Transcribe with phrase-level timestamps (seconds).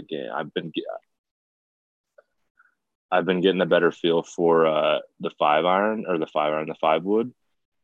[0.00, 0.72] again, I've been
[3.10, 6.68] I've been getting a better feel for uh, the five iron or the five iron,
[6.68, 7.32] the five wood.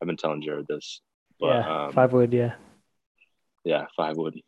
[0.01, 1.01] I've been telling Jared this.
[1.41, 2.33] But, yeah, um, five wood.
[2.33, 2.55] Yeah.
[3.65, 4.41] Yeah, five wood.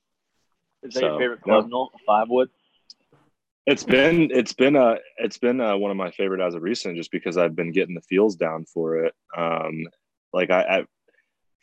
[0.83, 2.51] Is that So, your favorite club, no, Five wood.
[3.67, 6.97] It's been it's been a it's been uh, one of my favorite as of recent,
[6.97, 9.15] just because I've been getting the feels down for it.
[9.37, 9.85] Um,
[10.33, 10.87] like I, I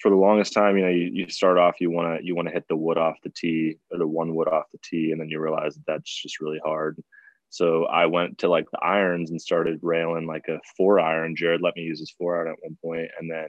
[0.01, 2.47] for the longest time, you know, you, you start off you want to you want
[2.47, 5.19] to hit the wood off the tee or the one wood off the tee, and
[5.21, 7.01] then you realize that that's just really hard.
[7.49, 11.35] So I went to like the irons and started railing like a four iron.
[11.35, 13.47] Jared let me use his four iron at one point, and then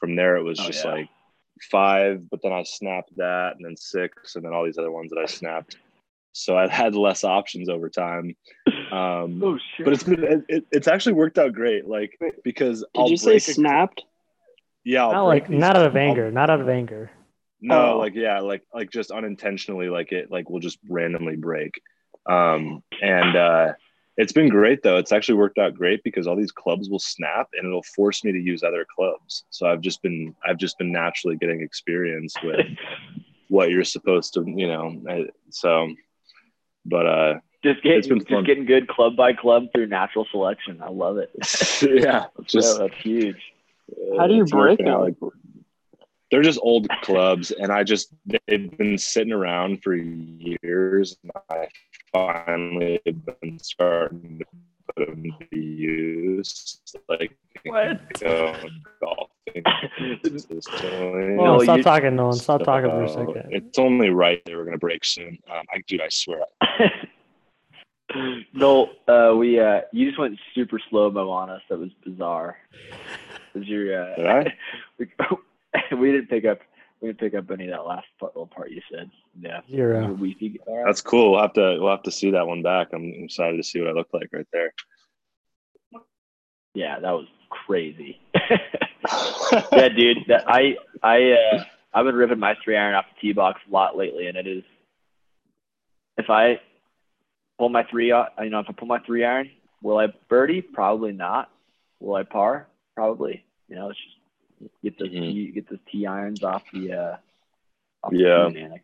[0.00, 0.92] from there it was Oh, just yeah.
[0.92, 1.08] like
[1.70, 5.10] five, but then I snapped that, and then six, and then all these other ones
[5.10, 5.76] that I snapped.
[6.32, 8.34] So I've had less options over time.
[8.90, 9.84] Um, Oh shit!
[9.84, 11.86] but it's been it, it- it's actually worked out great.
[11.86, 14.02] Like because Did I'll you say snapped?
[14.86, 16.30] Yeah, I'll Not like these- not out of I'll- anger.
[16.30, 17.10] Not out of anger.
[17.60, 17.98] no, Oh.
[17.98, 21.72] like yeah, like like just unintentionally, like it like will just randomly break.
[22.26, 23.72] Um, and uh,
[24.16, 24.96] it's been great though.
[24.98, 28.32] It's actually worked out great because all these clubs will snap and it'll force me
[28.32, 29.44] to use other clubs.
[29.50, 32.66] So I've just been I've just been naturally getting experience with
[33.48, 35.00] what you're supposed to, you know.
[35.50, 35.88] So,
[36.84, 38.44] but uh, just getting it's been just fun.
[38.44, 40.80] getting good club by club through natural selection.
[40.82, 41.30] I love it.
[41.82, 43.40] yeah, just yeah, that's huge.
[44.18, 45.16] How do you break working out, them?
[45.22, 45.32] Like,
[46.30, 48.12] they're just old clubs, and I just
[48.48, 51.16] they've been sitting around for years.
[51.22, 51.68] And I
[52.12, 54.44] finally have been starting to
[54.96, 58.18] put them to use, like What?
[58.18, 59.62] going golfing
[60.24, 61.36] consistently.
[61.36, 62.32] Well, No, stop you- talking, Nolan.
[62.34, 63.46] Stop talking for a second.
[63.50, 65.38] It's only right they were gonna break soon.
[65.48, 66.40] Um, I, dude, I swear.
[68.52, 71.62] no, uh, we uh, you just went super slow mo on us.
[71.68, 72.56] That was bizarre.
[73.56, 74.54] Was your Did uh, I?
[74.98, 75.08] we,
[75.96, 76.58] we didn't pick up
[77.00, 79.10] we didn't pick up any of that last part, little part you said.
[79.40, 79.60] Yeah.
[79.70, 80.12] Zero.
[80.12, 80.86] We think- all right.
[80.86, 81.32] That's cool.
[81.32, 82.88] We'll have to we'll have to see that one back.
[82.92, 84.72] I'm excited to see what I look like right there.
[86.74, 88.20] Yeah, that was crazy.
[89.72, 90.18] yeah, dude.
[90.28, 91.64] That I I uh,
[91.94, 94.46] I've been ripping my three iron off the tee box a lot lately, and it
[94.46, 94.64] is.
[96.18, 96.60] If I
[97.58, 99.50] pull my three, uh, you know, if I pull my three iron,
[99.82, 100.60] will I birdie?
[100.60, 101.50] Probably not.
[102.00, 102.68] Will I par?
[102.94, 103.45] Probably.
[103.68, 105.32] You know, it's just get the Mhm.
[105.32, 106.92] tee, get those tee irons off the.
[106.92, 107.16] uh
[108.02, 108.48] off Yeah.
[108.48, 108.80] The man.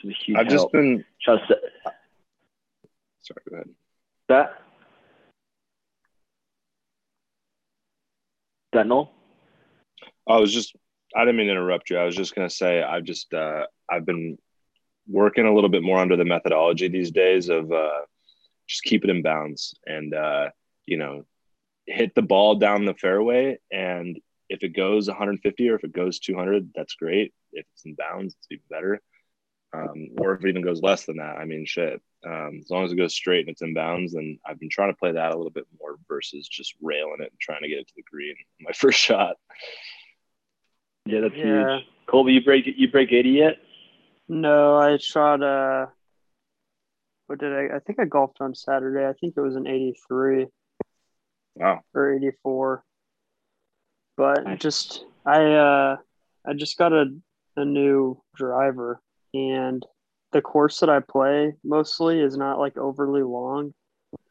[0.00, 0.72] It's a huge I've just help.
[0.72, 1.42] been Just
[3.20, 3.40] sorry.
[3.48, 3.74] Go ahead.
[4.28, 4.62] that.
[8.72, 9.10] That no.
[10.28, 10.76] I was just
[11.16, 11.96] I didn't mean to interrupt you.
[11.96, 14.38] I was just gonna say I've just uh, I've been
[15.08, 18.00] working a little bit more under the methodology these days of uh,
[18.68, 20.50] just keep it in bounds and uh,
[20.86, 21.24] you know
[21.88, 24.18] hit the ball down the fairway and
[24.50, 28.34] if it goes 150 or if it goes 200 that's great if it's in bounds
[28.38, 29.00] it's even better
[29.74, 32.84] um, or if it even goes less than that I mean shit um, as long
[32.84, 35.32] as it goes straight and it's in bounds then I've been trying to play that
[35.32, 38.02] a little bit more versus just railing it and trying to get it to the
[38.10, 39.36] green my first shot
[41.06, 41.78] Yeah, that's Yeah.
[41.78, 41.86] huge.
[42.06, 43.56] Colby, you break you break eighty yet?
[44.28, 45.86] No, I shot uh
[47.26, 49.06] what did I I think I golfed on Saturday.
[49.06, 50.46] I think it was an 83
[51.58, 52.84] wow or 84.
[54.16, 54.60] But Nice.
[54.60, 55.96] just I uh
[56.46, 57.06] I just got a
[57.56, 59.00] a new driver
[59.34, 59.84] and
[60.32, 63.74] the course that I play mostly is not like overly long.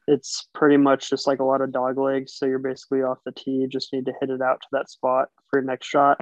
[0.08, 2.36] It's pretty much just like a lot of dog legs.
[2.36, 3.52] So you're basically off the tee.
[3.52, 6.20] You just need to hit it out to that spot for your next shot.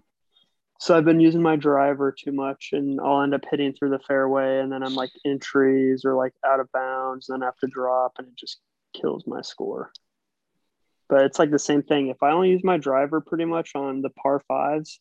[0.79, 3.99] So I've been using my driver too much and I'll end up hitting through the
[3.99, 7.47] fairway and then I'm like in trees or like out of bounds and then I
[7.47, 8.59] have to drop and it just
[8.93, 9.91] kills my score.
[11.07, 12.07] But it's like the same thing.
[12.07, 14.99] If I only use my driver pretty much on the par fives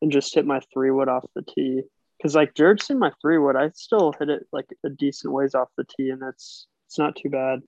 [0.00, 1.82] and just hit my three wood off the tee,
[2.16, 5.54] because like Jared's seen my three wood, I still hit it like a decent ways
[5.54, 7.60] off the tee, and that's it's not too bad.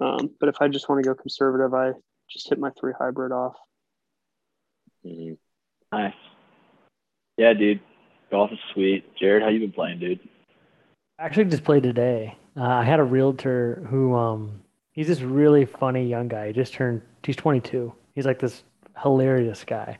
[0.00, 1.92] Um, but if I just want to go conservative, I
[2.30, 3.56] just hit my three hybrid off.
[5.04, 5.38] Mhm.
[5.92, 6.14] Nice.
[7.36, 7.80] Yeah, dude.
[8.30, 9.14] Golf is sweet.
[9.16, 10.20] Jared, how you been playing, dude?
[11.18, 12.36] I actually just played today.
[12.56, 14.63] Uh, I had a realtor who um
[14.94, 16.48] he's this really funny young guy.
[16.48, 17.94] He just turned he's 22.
[18.14, 18.64] He's like this
[19.02, 19.98] hilarious guy.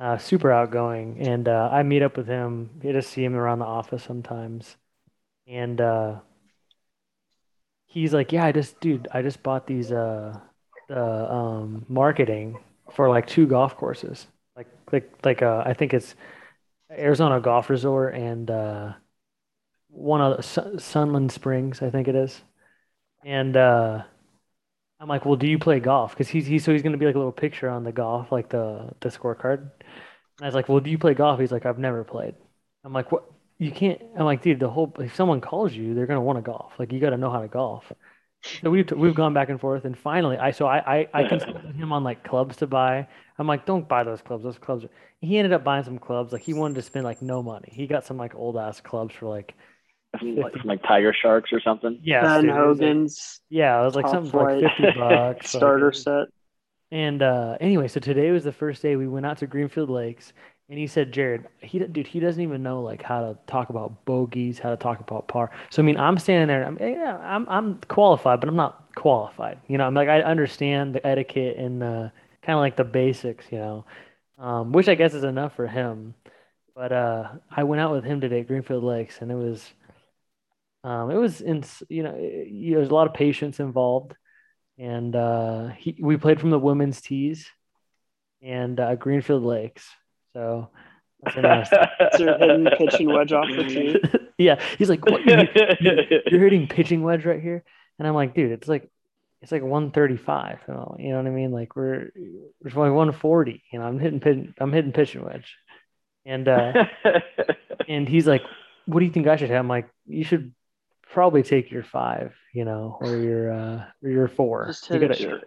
[0.00, 2.70] Uh, super outgoing and uh, I meet up with him.
[2.82, 4.76] Get to see him around the office sometimes.
[5.48, 6.20] And uh,
[7.86, 10.38] he's like, "Yeah, I just dude, I just bought these uh
[10.88, 12.58] the um marketing
[12.92, 14.26] for like two golf courses.
[14.56, 16.14] Like like like uh I think it's
[16.90, 18.94] Arizona Golf Resort and uh
[19.88, 22.42] one of Sunland Springs, I think it is.
[23.24, 24.04] And uh,
[25.00, 26.12] I'm like, well, do you play golf?
[26.12, 28.48] Because he's, he's so he's gonna be like a little picture on the golf, like
[28.48, 29.58] the the scorecard.
[29.60, 31.40] And I was like, well, do you play golf?
[31.40, 32.34] He's like, I've never played.
[32.84, 33.24] I'm like, what?
[33.58, 34.00] you can't.
[34.18, 36.72] I'm like, dude, the whole if someone calls you, they're gonna want to golf.
[36.78, 37.90] Like you got to know how to golf.
[38.62, 41.74] So we've we've gone back and forth, and finally, I so I I, I consulted
[41.74, 43.08] him on like clubs to buy.
[43.38, 44.44] I'm like, don't buy those clubs.
[44.44, 44.86] Those clubs.
[45.20, 46.32] He ended up buying some clubs.
[46.32, 47.70] Like he wanted to spend like no money.
[47.72, 49.54] He got some like old ass clubs for like.
[50.22, 51.98] Like, like Tiger Sharks or something.
[52.02, 55.50] Yeah, Ben dude, it like- Hogan's yeah, it was like something for like fifty bucks.
[55.50, 56.26] starter it was- set.
[56.92, 60.32] And uh, anyway, so today was the first day we went out to Greenfield Lakes,
[60.68, 64.04] and he said, Jared, he dude, he doesn't even know like how to talk about
[64.04, 65.50] bogeys, how to talk about par.
[65.70, 69.58] So I mean, I'm standing there, I'm yeah, I'm I'm qualified, but I'm not qualified.
[69.66, 73.46] You know, I'm like I understand the etiquette and the kind of like the basics,
[73.50, 73.84] you know,
[74.38, 76.14] um, which I guess is enough for him.
[76.72, 79.72] But uh, I went out with him today at Greenfield Lakes, and it was,
[80.86, 84.14] um, it was in you know, it, you know, there's a lot of patience involved
[84.78, 87.48] and uh, he, we played from the women's tees
[88.42, 89.88] and uh, Greenfield Lakes.
[90.32, 90.70] So
[91.24, 91.78] that's interesting.
[92.12, 94.00] So you're hitting pitching wedge off the tee.
[94.38, 95.24] yeah, he's like, "What?
[95.24, 95.44] You're,
[95.80, 97.64] you're- you're hitting pitching wedge right here?"
[97.98, 98.88] And I'm like, "Dude, it's like
[99.42, 100.60] it's like 135.
[100.68, 101.52] You know, you know what I mean?
[101.52, 102.10] Like we're
[102.62, 103.62] we're only 140.
[103.72, 105.56] You know, I'm hitting pitch, I'm hitting pitching wedge."
[106.26, 106.84] And uh,
[107.88, 108.42] and he's like,
[108.84, 110.52] "What do you think I should have?" I'm like, "You should
[111.06, 114.66] probably take your five, you know, or your uh, or your four.
[114.66, 115.44] Just You hit got it a straight.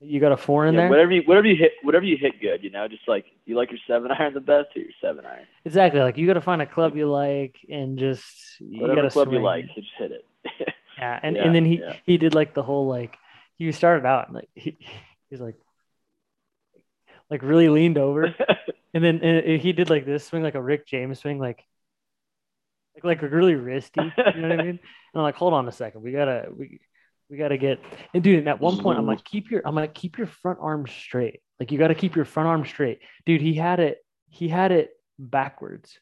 [0.00, 2.40] you got a four in Yeah, there." whatever you whatever you hit whatever you hit
[2.40, 5.24] good, you know, just like you like your seven iron the best, hit your seven
[5.26, 5.46] iron.
[5.64, 6.00] Exactly.
[6.00, 8.24] Like you got to find a club you like and just
[8.60, 9.38] you Whatever got to club swing.
[9.40, 10.24] you like, you just hit it.
[10.96, 11.96] Yeah, and, Yeah, and then he yeah.
[12.06, 13.16] he did like the whole like
[13.56, 14.78] he started out and like he,
[15.28, 15.56] he's like
[17.30, 18.32] like really leaned over
[18.94, 21.64] and then and he did like this swing like a Rick James swing like
[23.02, 24.00] like like really risky.
[24.02, 24.80] You know what I mean?
[25.14, 26.80] And I'm like, hold on a second, we gotta we
[27.30, 27.78] we gotta get
[28.12, 28.40] and dude.
[28.40, 31.40] And at one point, I'm like, keep your I'm like keep your front arm straight.
[31.60, 33.40] Like you got to keep your front arm straight, dude.
[33.40, 33.98] He had it
[34.28, 35.98] he had it backwards.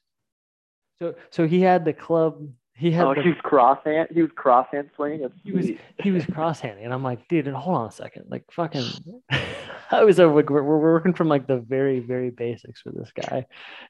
[0.98, 2.48] So so he had the club.
[2.74, 4.08] He had oh, the, he was cross hand.
[4.12, 5.28] He was cross hand swinging.
[5.44, 5.70] He was
[6.02, 8.84] he was cross-handed and i'm like dude and hold on a second like fucking
[9.90, 13.46] i was like we're, we're working from like the very very basics with this guy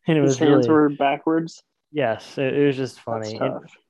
[0.07, 1.63] and it His was hands really were backwards.
[1.93, 3.39] Yes it, it was just funny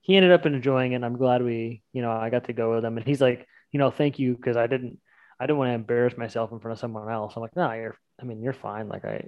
[0.00, 2.74] he ended up enjoying it and i'm glad we you know i got to go
[2.74, 4.98] with him and he's like you know thank you because i didn't
[5.40, 7.96] i didn't want to embarrass myself in front of someone else i'm like no you're
[8.20, 9.24] i mean you're fine like i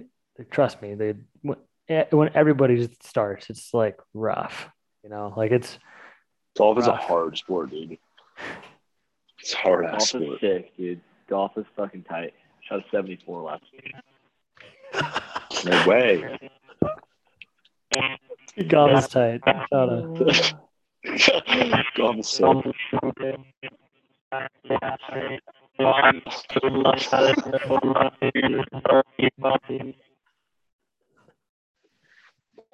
[0.51, 1.57] trust me they when,
[1.89, 4.69] eh, when everybody starts it's like rough
[5.03, 5.79] you know like it's
[6.55, 7.97] Golf is a hard sport, dude.
[9.41, 10.23] It's a hard ass sport.
[10.23, 10.55] Golf is sport.
[10.63, 11.01] sick, dude.
[11.27, 12.33] Golf is fucking tight.
[12.61, 13.93] Shot a 74 last week.
[15.65, 16.39] No way.
[18.63, 20.55] God is tight Shout out.
[22.17, 22.63] Is so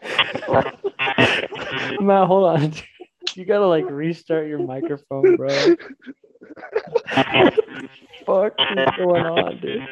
[2.00, 2.74] Matt, hold on.
[3.36, 5.48] You gotta like restart your microphone, bro.
[8.26, 9.88] Fuck is going on, dude?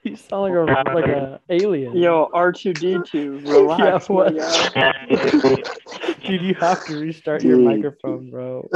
[0.04, 1.94] You sound like a like a alien.
[1.96, 4.34] Yo, R two D two, relax, Yeah, my what?
[4.36, 5.56] guy.
[6.24, 8.66] Dude, you have to restart your microphone, bro.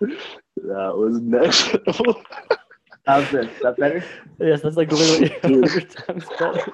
[0.00, 1.76] that was next.
[3.06, 3.46] How's this?
[3.50, 4.02] Is that better?
[4.40, 5.68] Yes, that's like literally a Dude.
[5.68, 6.72] hundred times better.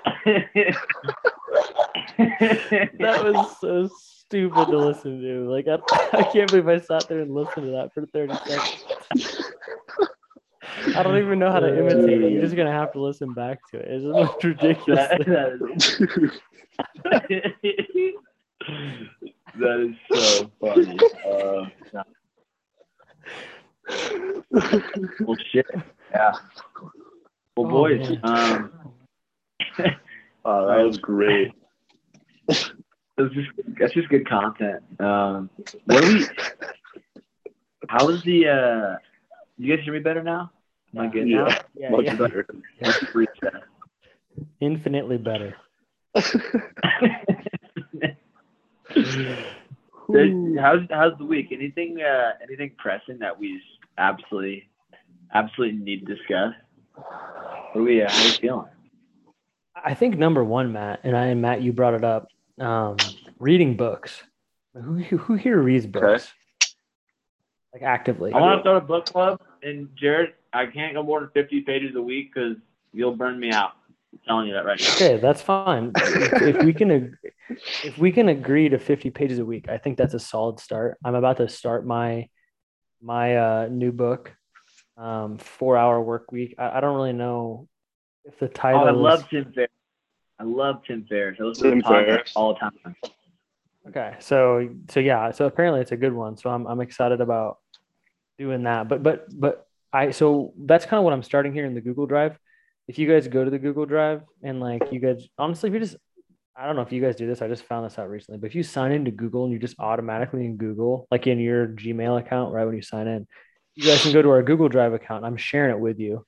[2.99, 5.51] That was so stupid to listen to.
[5.51, 5.79] Like I,
[6.17, 8.85] I can't believe I sat there and listened to that for 30 seconds.
[10.97, 12.33] I don't even know how to imitate it.
[12.33, 13.87] You're just gonna have to listen back to it.
[13.89, 15.09] It's just ridiculous.
[17.05, 17.53] that, is,
[19.59, 20.99] that is so funny.
[21.27, 22.03] Uh, no.
[25.27, 25.67] well, shit.
[26.11, 26.33] Yeah.
[26.81, 26.91] Well,
[27.57, 28.09] Oh, boys.
[28.09, 28.21] man.
[28.25, 28.73] Um,
[30.43, 31.53] Oh, that was great.
[32.47, 32.71] that's
[33.35, 34.83] just that's just good content.
[34.99, 35.51] Um,
[35.85, 36.25] what do we?
[37.89, 38.49] How is the?
[38.49, 38.97] uh
[39.59, 40.51] You guys hear me better now?
[40.95, 41.47] Am I good now?
[41.49, 42.15] Yeah, Yeah, much yeah.
[42.17, 42.47] better.
[42.81, 43.05] Let's.
[44.61, 45.55] Infinitely better.
[50.13, 51.49] How's how's the week?
[51.53, 53.63] Anything uh anything pressing that we
[53.99, 54.69] absolutely
[55.33, 56.53] absolutely need to discuss?
[56.95, 58.67] What are we uh, how are you feeling?
[59.83, 62.27] I think number one, Matt, and I and Matt, you brought it up.
[62.59, 62.97] Um,
[63.39, 64.23] reading books.
[64.75, 66.33] Who who here reads books?
[67.73, 68.33] Like actively.
[68.33, 71.61] I want to start a book club, and Jared, I can't go more than fifty
[71.61, 72.57] pages a week because
[72.93, 73.73] you'll burn me out.
[74.13, 74.93] I'm telling you that right now.
[74.95, 75.93] Okay, that's fine.
[75.97, 77.17] if, if we can, ag-
[77.85, 80.99] if we can agree to fifty pages a week, I think that's a solid start.
[81.05, 82.29] I'm about to start my
[83.01, 84.35] my uh, new book,
[84.97, 86.57] um, four hour work week.
[86.59, 87.69] I, I don't really know
[88.25, 88.81] if the title.
[88.81, 89.71] Oh, I is- love Tim Ferriss.
[90.41, 91.39] I love Tim Ferriss.
[91.41, 92.33] I listen to Tim his Ferriss.
[92.35, 92.97] all the time.
[93.89, 96.37] Okay, so so yeah, so apparently it's a good one.
[96.37, 97.59] So I'm I'm excited about
[98.39, 98.89] doing that.
[98.89, 102.07] But but but I so that's kind of what I'm starting here in the Google
[102.07, 102.39] Drive.
[102.89, 105.81] If you guys go to the Google Drive and like you guys honestly, if you
[105.81, 105.97] just
[106.57, 107.41] I don't know if you guys do this.
[107.41, 108.39] I just found this out recently.
[108.39, 111.69] But if you sign into Google and you just automatically in Google, like in your
[111.69, 113.27] Gmail account, right when you sign in,
[113.77, 115.25] you guys can go to our Google Drive account.
[115.25, 116.27] I'm sharing it with you,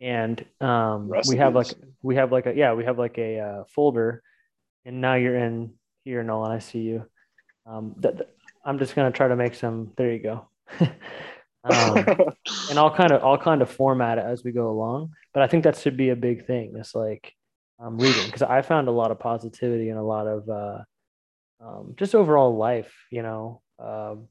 [0.00, 1.68] and um, we have like
[2.02, 4.22] we have like a yeah we have like a uh, folder,
[4.84, 5.72] and now you're in
[6.04, 6.52] here, Nolan.
[6.52, 7.06] I see you.
[7.66, 8.30] Um, that, that-
[8.64, 9.92] I'm just gonna try to make some.
[9.96, 10.48] There you go.
[11.64, 11.96] um,
[12.70, 15.12] and I'll kind of I'll kind of format it as we go along.
[15.32, 16.74] But I think that should be a big thing.
[16.76, 17.34] It's like
[17.78, 20.78] um, reading because I found a lot of positivity and a lot of uh,
[21.60, 22.92] um, just overall life.
[23.10, 24.28] You know, um,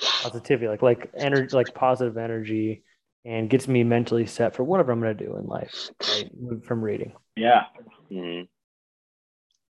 [0.00, 2.82] positivity, like like energy, like positive energy,
[3.24, 5.90] and gets me mentally set for whatever I'm gonna do in life.
[6.08, 6.64] Right?
[6.64, 7.12] From reading.
[7.36, 7.64] Yeah.
[8.10, 8.48] Mhm.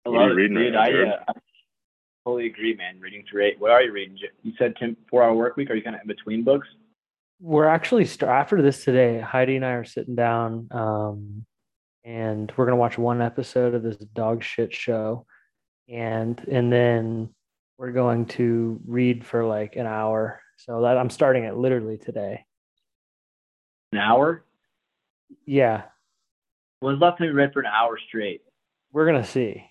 [0.06, 1.34] I love you it, reading right now, I, uh, I
[2.26, 3.00] totally agree, man.
[3.00, 3.60] Reading to rate.
[3.60, 4.18] What are you reading?
[4.42, 5.70] You said 10, four hour work week.
[5.70, 6.68] Are you kind of in between books?
[7.46, 9.20] We're actually after this today.
[9.20, 11.46] Heidi and I are sitting down, um,
[12.06, 15.26] and we're gonna watch one episode of this dog shit show,
[15.90, 17.36] and and then
[17.78, 20.40] we're going to read for like an hour.
[20.56, 22.46] So that I'm starting it literally today.
[23.92, 24.46] An hour?
[25.46, 25.84] Yeah,
[26.80, 28.40] When's last time you read for an hour straight?
[28.94, 29.66] we're gonna see.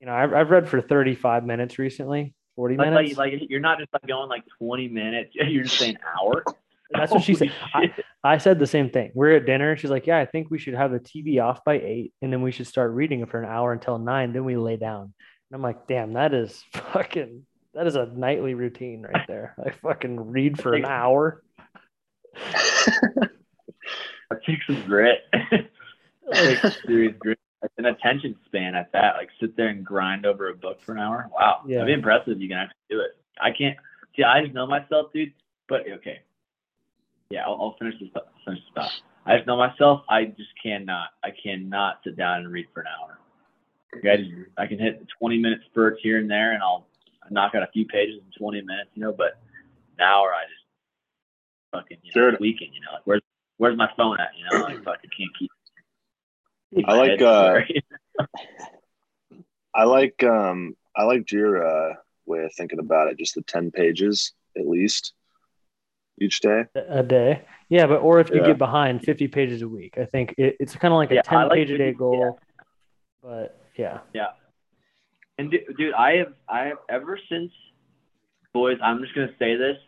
[0.00, 3.16] You know, I've I've read for 35 minutes recently, 40 Like, minutes.
[3.16, 5.30] like, like you're not just like going like 20 minutes.
[5.34, 6.42] You're just saying hour.
[6.92, 7.52] That's what she said.
[7.80, 8.04] Shit.
[8.22, 9.10] I said the same thing.
[9.14, 9.76] We're at dinner.
[9.76, 12.42] She's like, "Yeah, I think we should have the TV off by eight, and then
[12.42, 14.32] we should start reading for an hour until nine.
[14.32, 17.44] Then we lay down." And I'm like, "Damn, that is fucking.
[17.74, 19.54] That is a nightly routine right there.
[19.64, 21.42] I fucking read for an hour.
[24.30, 25.20] That takes some grit.
[26.26, 27.38] Like, serious grit.
[27.76, 29.16] An attention span at that.
[29.18, 31.28] Like sit there and grind over a book for an hour.
[31.30, 31.60] Wow.
[31.66, 31.80] Yeah.
[31.80, 33.10] That'd be impressive you can actually do it.
[33.38, 33.76] I can't
[34.16, 35.34] see I just know myself, dude.
[35.68, 36.20] But okay.
[37.30, 38.92] Yeah, I'll, I'll finish this up finish this thought.
[39.26, 42.86] I just know myself, I just cannot I cannot sit down and read for an
[42.88, 43.18] hour.
[43.94, 46.86] Like, I just I can hit twenty minute spurts here and there and I'll
[47.30, 49.38] knock out a few pages in twenty minutes, you know, but
[49.98, 50.64] an hour I just
[51.72, 53.22] fucking you know, Jared- tweaking, you know, like where's
[53.56, 54.30] where's my phone at?
[54.38, 55.50] You know, like fucking can't keep
[56.74, 57.60] keep I like, uh.
[59.74, 61.94] I like um I liked your uh,
[62.26, 63.18] way of thinking about it.
[63.18, 65.14] Just the ten pages at least
[66.20, 66.64] each day.
[66.74, 67.86] a day, yeah.
[67.86, 68.46] But or if you Yeah.
[68.48, 69.98] get behind, 50 pages a week.
[69.98, 71.90] I think it, it's kind of like a Yeah, I 10 like page a day
[71.90, 72.38] 50, goal.
[73.22, 74.28] But yeah, Yeah.
[75.38, 77.50] And du- dude, I have I have ever since
[78.52, 79.78] boys, I'm just gonna say this.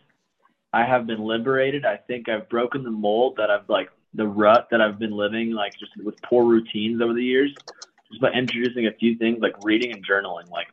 [0.73, 1.85] I have been liberated.
[1.85, 5.53] I think I've broken the mold that I've like the rut that I've been living
[5.53, 7.55] like just with poor routines over the years.
[8.11, 10.49] Just by introducing a few things like reading and journaling.
[10.51, 10.69] Like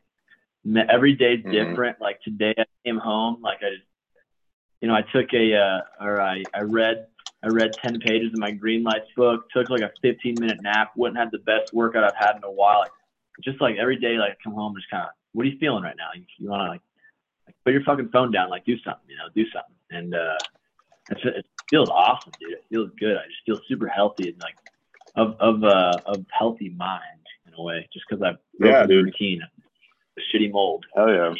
[0.90, 1.52] every day's Mhm.
[1.52, 2.02] different.
[2.02, 3.84] Like today I came home, like I just
[4.84, 7.08] you know, I took a uh or I, I read
[7.42, 10.92] I read ten pages of my green lights book, took like a fifteen minute nap,
[10.98, 12.82] wouldn't have the best workout I've had in a while.
[12.82, 12.92] Like,
[13.42, 15.96] just like every day, like come home, just kind of, what are you feeling right
[15.98, 16.10] now?
[16.13, 16.82] You, you want to like,
[17.48, 19.75] like, put your fucking phone down, like do something, you know, do something.
[19.92, 20.36] And uh,
[21.12, 22.52] it's, it feels awesome, dude.
[22.52, 23.16] It feels good.
[23.16, 24.56] I just feel super healthy and like
[25.16, 28.88] of of uh of healthy mind in a way, just because I've broken Yeah, the
[28.88, 29.06] dude.
[29.06, 29.42] routine,
[30.18, 30.86] the shitty mold.
[30.94, 31.34] Hell yeah.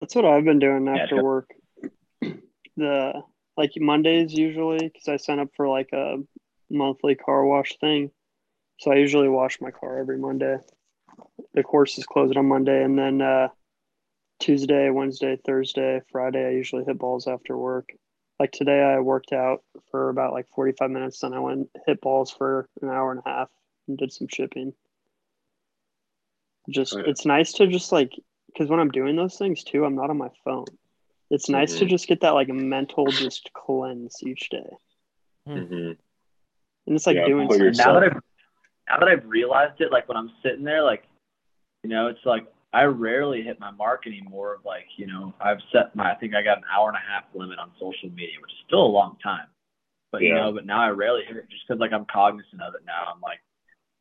[0.00, 1.22] That's what I've been doing after sure.
[1.22, 1.54] work.
[2.78, 3.22] The
[3.56, 6.18] like Mondays usually because I sign up for like a
[6.70, 8.12] monthly car wash thing.
[8.78, 10.58] So I usually wash my car every Monday.
[11.54, 13.48] The course is closed on Monday, and then uh,
[14.38, 17.88] Tuesday, Wednesday, Thursday, Friday, I usually hit balls after work.
[18.38, 22.30] Like today, I worked out for about like 45 minutes, then I went hit balls
[22.30, 23.48] for an hour and a half
[23.88, 24.72] and did some shipping.
[26.70, 27.10] Just, Okay.
[27.10, 28.12] it's nice to just like,
[28.46, 30.66] because when I'm doing those things too, I'm not on my phone.
[31.30, 31.90] It's nice to Mhm.
[31.90, 34.76] just get that like mental just cleanse each day.
[35.46, 35.96] hmm And
[36.86, 37.66] it's like Yeah, doing put something.
[37.66, 38.22] yourself- now that I've
[38.88, 41.06] now that I've realized it, like when I'm sitting there, like
[41.82, 44.54] you know, it's like I rarely hit my mark anymore.
[44.54, 47.00] Of like you know, I've set my I think I got an hour and a
[47.00, 49.46] half limit on social media, which is still a long time.
[50.10, 52.74] But you know, but now I rarely hit it just because like I'm cognizant of
[52.74, 53.12] it now.
[53.14, 53.40] I'm like,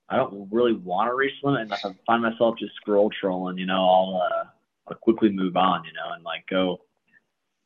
[0.09, 3.57] I don't really want to reach limit, and if I find myself just scroll trolling,
[3.57, 4.45] you know, I'll uh,
[4.87, 6.81] I'll quickly move on, you know, and like go.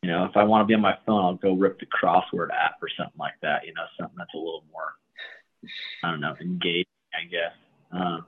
[0.02, 2.50] You know, if I want to be on my phone, I'll go rip the crossword
[2.50, 3.66] app or something like that.
[3.66, 4.96] You know, something that's a little more
[6.04, 7.54] I don't know, engaging, I guess.
[7.92, 8.22] Uh,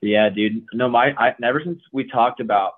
[0.00, 0.64] yeah, dude.
[0.72, 2.74] No, my I ever since we talked about,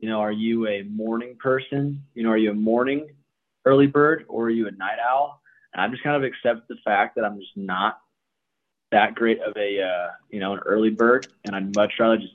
[0.00, 2.02] you know, are you a morning person?
[2.14, 3.08] You know, are you a morning
[3.64, 5.40] early bird or are you a night owl?
[5.74, 8.00] And I've just kind of accepted the fact that I'm just not
[8.92, 12.34] that great of a uh, you know an early bird, and I'd much rather just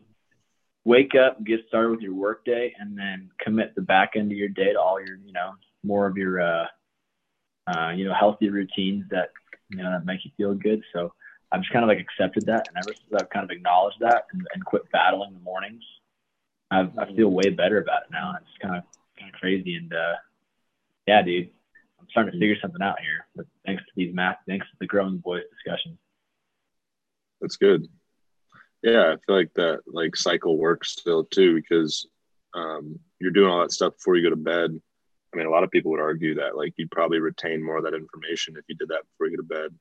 [0.84, 4.38] wake up, get started with your work day, and then commit the back end of
[4.38, 5.52] your day to all your, you know,
[5.84, 6.66] more of your, uh,
[7.68, 9.30] uh, you know, healthy routines that,
[9.70, 10.82] you know, that make you feel good.
[10.94, 11.14] So
[11.52, 12.68] I've just kind of like accepted that.
[12.68, 15.84] And ever since I've kind of acknowledged that and, and quit battling the mornings,
[16.72, 18.36] I've, I feel way better about it now.
[18.40, 18.84] It's kind of,
[19.20, 19.76] kind of crazy.
[19.76, 20.16] And, uh,
[21.08, 21.50] yeah, dude,
[22.00, 23.28] I'm starting to figure something out here.
[23.36, 25.98] But thanks to these math, thanks to the growing boys discussion.
[27.40, 27.88] That's good.
[28.84, 32.08] Yeah, I feel like that like cycle works still too because
[32.54, 34.80] um, you're doing all that stuff before you go to bed.
[35.34, 37.84] I mean, a lot of people would argue that like you'd probably retain more of
[37.84, 39.76] that information if you did that before you go to bed.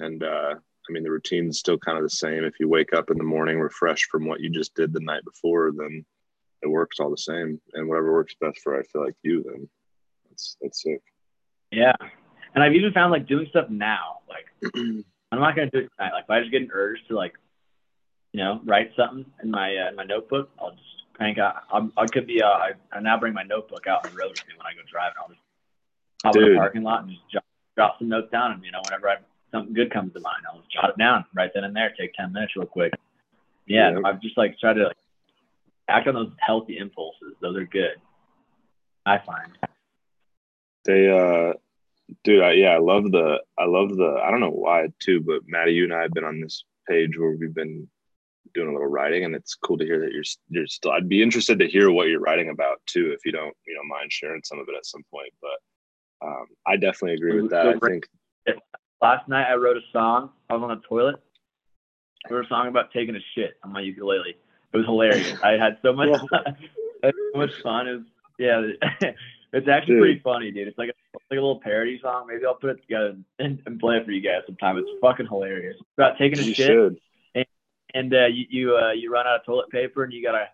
[0.00, 2.44] And uh, I mean, the routine's still kind of the same.
[2.44, 5.24] If you wake up in the morning refreshed from what you just did the night
[5.24, 6.04] before, then
[6.62, 7.60] it works all the same.
[7.74, 9.68] And whatever works best for I feel like you, then
[10.28, 11.02] that's that's sick.
[11.70, 11.94] Yeah,
[12.54, 14.18] and I've even found like doing stuff now.
[14.28, 16.12] Like I'm not gonna do it tonight.
[16.12, 17.34] Like if I just get an urge to like
[18.32, 20.50] you know, write something in my uh, in my notebook.
[20.58, 21.56] I'll just crank out.
[21.72, 22.42] I'm, I could be.
[22.42, 24.74] Uh, I, I now bring my notebook out on the road with me when I
[24.74, 25.16] go driving.
[25.20, 25.40] I'll just
[26.24, 27.44] hop in the parking lot and just jot,
[27.76, 28.52] jot some notes down.
[28.52, 29.16] And you know, whenever I,
[29.50, 31.92] something good comes to mind, I'll just jot it down right then and there.
[31.98, 32.94] Take ten minutes real quick.
[33.66, 33.98] Yeah, yeah.
[34.04, 34.96] I've just like tried to like,
[35.88, 37.34] act on those healthy impulses.
[37.40, 38.00] Those are good.
[39.04, 39.58] I find.
[40.84, 41.52] They uh
[42.24, 45.46] dude I, yeah i love the i love the i don't know why too but
[45.46, 47.88] maddie you and i have been on this page where we've been
[48.54, 50.92] doing a little writing, and it's cool to hear that you're you're still.
[50.92, 53.82] I'd be interested to hear what you're writing about too, if you don't you know
[53.88, 55.32] mind sharing some of it at some point.
[55.40, 57.66] But um, I definitely agree with that.
[57.66, 58.08] I think
[59.02, 60.30] last night I wrote a song.
[60.48, 61.16] I was on the toilet.
[62.28, 64.36] I wrote a song about taking a shit on my ukulele.
[64.72, 65.36] It was hilarious.
[65.42, 66.08] I had so much,
[67.04, 67.88] so much fun.
[67.88, 68.02] It was,
[68.38, 68.62] yeah,
[69.52, 70.02] it's actually dude.
[70.02, 70.68] pretty funny, dude.
[70.68, 72.26] It's like a, it's like a little parody song.
[72.28, 74.78] Maybe I'll put it together and, and play it for you guys sometime.
[74.78, 75.76] It's fucking hilarious.
[75.78, 76.68] It's about taking a you shit.
[76.68, 76.96] Should
[77.94, 80.48] and uh, you you, uh, you run out of toilet paper and you gotta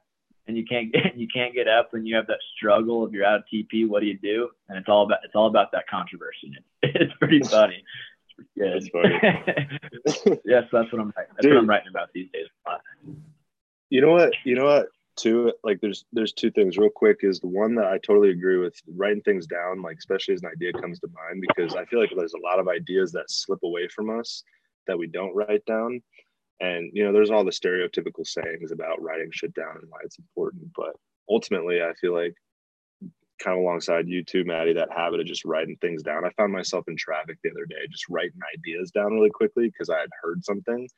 [0.48, 3.24] and you can't get you can't get up and you have that struggle if you're
[3.24, 3.86] out of TP.
[3.88, 4.48] What do you do?
[4.68, 6.52] And it's all about it's all about that controversy.
[6.80, 7.84] It's pretty funny.
[8.56, 8.88] Good.
[10.44, 11.32] yes, that's what I'm writing.
[11.34, 12.46] That's Dude, what I'm writing about these days.
[13.90, 14.32] You know what?
[14.44, 14.86] You know what?
[15.16, 17.18] Too like there's there's two things real quick.
[17.22, 20.50] Is the one that I totally agree with writing things down, like especially as an
[20.52, 23.64] idea comes to mind, because I feel like there's a lot of ideas that slip
[23.64, 24.44] away from us
[24.86, 26.00] that we don't write down
[26.60, 30.18] and you know there's all the stereotypical sayings about writing shit down and why it's
[30.18, 30.94] important but
[31.30, 32.34] ultimately i feel like
[33.42, 36.52] kind of alongside you too maddie that habit of just writing things down i found
[36.52, 40.10] myself in traffic the other day just writing ideas down really quickly because i had
[40.22, 40.88] heard something.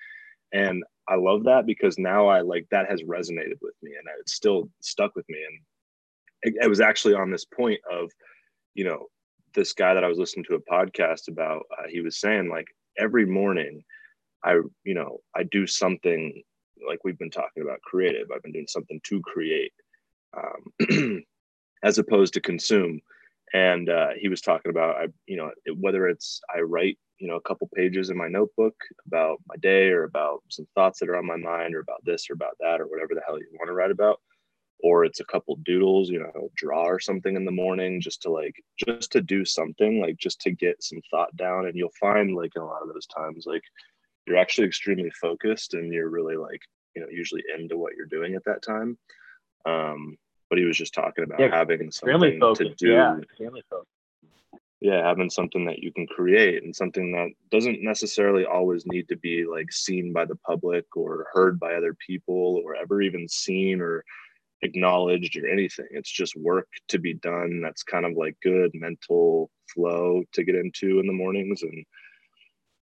[0.52, 4.34] And i love that because now i like that has resonated with me and it's
[4.34, 5.38] still stuck with me.
[5.46, 5.60] And
[6.42, 8.10] it, it was actually on this point of
[8.74, 9.06] you know
[9.54, 12.66] this guy that i was listening to a podcast about uh, he was saying like
[12.98, 13.84] every morning
[14.44, 16.42] I, you know, I do something
[16.86, 18.28] like we've been talking about creative.
[18.34, 19.72] I've been doing something to create
[20.36, 21.22] um,
[21.82, 23.00] as opposed to consume.
[23.52, 27.36] And uh, he was talking about, I, you know, whether it's I write, you know,
[27.36, 28.74] a couple pages in my notebook
[29.06, 32.30] about my day or about some thoughts that are on my mind or about this
[32.30, 34.20] or about that or whatever the hell you want to write about,
[34.78, 38.30] or it's a couple doodles, you know, draw or something in the morning just to
[38.30, 41.66] like, just to do something, like just to get some thought down.
[41.66, 43.64] And you'll find like a lot of those times, like
[44.30, 46.62] you're actually extremely focused and you're really like
[46.94, 48.96] you know usually into what you're doing at that time.
[49.66, 50.16] Um
[50.48, 52.92] but he was just talking about yeah, having something to do.
[52.92, 53.16] Yeah,
[54.80, 59.16] yeah having something that you can create and something that doesn't necessarily always need to
[59.16, 63.80] be like seen by the public or heard by other people or ever even seen
[63.80, 64.04] or
[64.62, 65.86] acknowledged or anything.
[65.90, 70.54] It's just work to be done that's kind of like good mental flow to get
[70.54, 71.84] into in the mornings and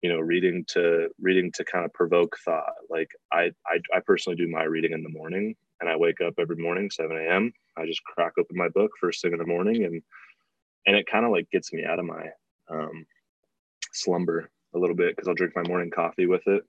[0.06, 2.76] you know reading to reading to kind of provoke thought.
[2.92, 6.36] Like I, I i personally do my reading in the morning and i wake up
[6.38, 9.84] every morning 7 a.m i just crack open my book first thing in the morning
[9.84, 10.04] and
[10.86, 12.24] and it kind of like gets me out of my
[12.70, 13.04] um,
[13.94, 16.62] slumber a little bit because i'll drink my morning coffee with it.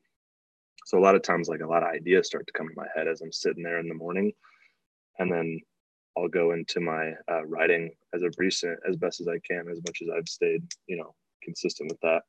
[0.86, 2.88] So a lot of times like a lot of ideas start to come to my
[2.96, 4.32] head as i'm sitting there in the morning
[5.18, 5.60] and then
[6.16, 9.82] i'll go into my uh, writing as of recent as best as i can as
[9.86, 12.22] much as i've stayed you know consistent with that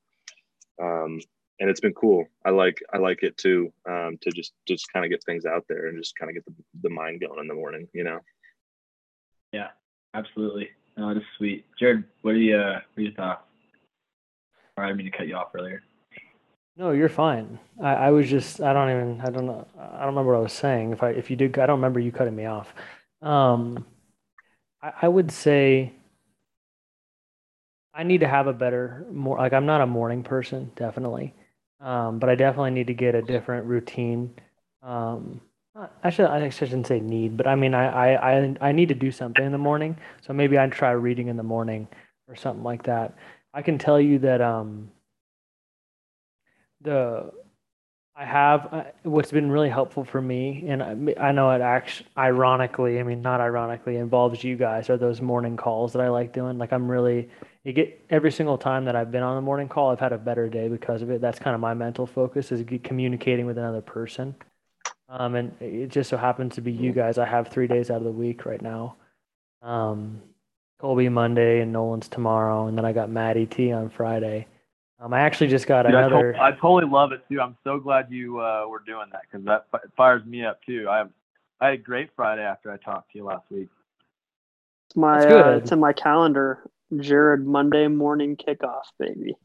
[0.82, 1.20] um,
[1.60, 2.28] and it's been cool.
[2.46, 5.66] I like I like it too um, to just just kind of get things out
[5.68, 7.88] there and just kind of get the, the mind going in the morning.
[7.94, 8.20] You know.
[9.52, 9.70] Yeah,
[10.14, 10.70] absolutely.
[10.98, 11.66] No, it's sweet.
[11.80, 13.44] Jared, what are you uh, what are your thoughts?
[14.76, 15.82] Or I didn't mean to cut you off earlier.
[16.76, 17.58] No, you're fine.
[17.82, 20.44] I, I was just I don't even I don't know I don't remember what I
[20.44, 20.92] was saying.
[20.92, 22.74] If I if you did I don't remember you cutting me off.
[23.22, 23.86] Um,
[24.82, 25.94] I, I would say
[27.98, 31.36] I need to have a better more like I'm not a morning person, definitely.
[31.82, 34.36] Um, but I definitely need to get a different routine.
[34.84, 35.42] Um,
[35.76, 38.96] Uh, Actually, I shouldn't say need, but I mean, I, I, I, I need to
[38.96, 39.98] do something in the morning.
[40.22, 41.88] So maybe I'd try reading in the morning
[42.28, 43.16] or something like that.
[43.54, 44.92] I can tell you that um,
[46.82, 47.32] the
[48.20, 52.08] I have uh, what's been really helpful for me, and I, I know it actually,
[52.18, 56.34] ironically, I mean, not ironically, involves you guys, are those morning calls that I like
[56.34, 56.58] doing.
[56.58, 57.30] Like, I'm really,
[57.64, 60.18] you get every single time that I've been on a morning call, I've had a
[60.18, 61.22] better day because of it.
[61.22, 64.34] That's kind of my mental focus is communicating with another person.
[65.10, 67.20] Um, and it just so happens to be you guys.
[67.20, 68.96] I have three days out of the week right now.
[69.62, 70.24] Um,
[70.80, 74.48] Colby Monday and Nolan's tomorrow, and then I got Maddie T on Friday.
[75.00, 76.34] Um, I actually just got Dude, I, another.
[76.34, 77.40] to- I totally love it too.
[77.40, 80.88] I'm so glad you uh, were doing that because that fi- fires me up too.
[80.90, 81.10] I have,
[81.62, 83.70] I had a great Friday after I talked to you last week.
[84.88, 86.64] It's my That's uh, it's in my calendar.
[86.98, 89.36] Jared Monday morning kickoff, baby.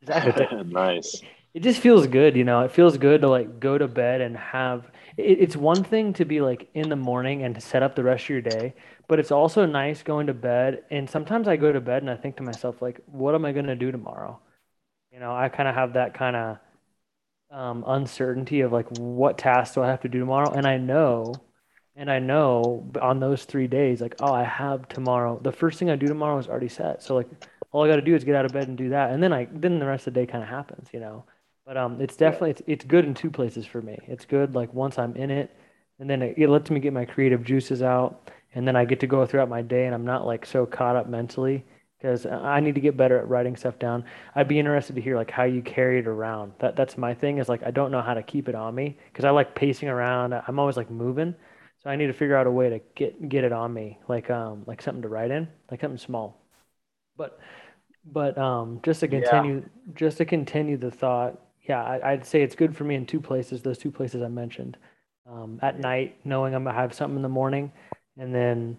[0.00, 0.46] Exactly.
[0.66, 1.20] nice.
[1.52, 2.62] it just feels good, you know.
[2.62, 4.90] It feels good to like go to bed and have.
[5.18, 8.02] It, it's one thing to be like in the morning and to set up the
[8.02, 8.74] rest of your day,
[9.08, 10.84] but it's also nice going to bed.
[10.90, 13.52] And sometimes I go to bed and I think to myself like, what am I
[13.52, 14.40] gonna do tomorrow?
[15.12, 16.58] You know, I kind of have that kind of
[17.50, 20.52] um, uncertainty of like, what tasks do I have to do tomorrow?
[20.52, 21.34] And I know,
[21.96, 25.40] and I know on those three days, like, oh, I have tomorrow.
[25.42, 27.02] The first thing I do tomorrow is already set.
[27.02, 27.28] So like,
[27.72, 29.32] all I got to do is get out of bed and do that, and then
[29.32, 31.24] I then the rest of the day kind of happens, you know.
[31.64, 33.96] But um, it's definitely it's, it's good in two places for me.
[34.08, 35.54] It's good like once I'm in it,
[36.00, 38.98] and then it, it lets me get my creative juices out, and then I get
[39.00, 41.64] to go throughout my day, and I'm not like so caught up mentally
[42.00, 44.04] because I need to get better at writing stuff down.
[44.34, 46.52] I'd be interested to hear like how you carry it around.
[46.60, 48.96] That that's my thing is like I don't know how to keep it on me
[49.12, 50.34] because I like pacing around.
[50.34, 51.34] I'm always like moving,
[51.78, 54.30] so I need to figure out a way to get get it on me, like
[54.30, 56.40] um like something to write in, like something small.
[57.16, 57.38] But
[58.04, 59.08] but um just to Yeah.
[59.08, 63.06] continue just to continue the thought, yeah, I, I'd say it's good for me in
[63.06, 63.62] two places.
[63.62, 64.76] Those two places I mentioned.
[65.30, 67.72] Um, at night, knowing I'm gonna have something in the morning,
[68.18, 68.78] and then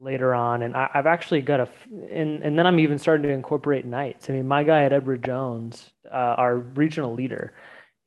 [0.00, 0.62] later on.
[0.62, 1.68] And I, I've actually got a,
[2.10, 4.28] and, and then I'm even starting to incorporate nights.
[4.28, 7.52] I mean, my guy at Edward Jones, uh, our regional leader,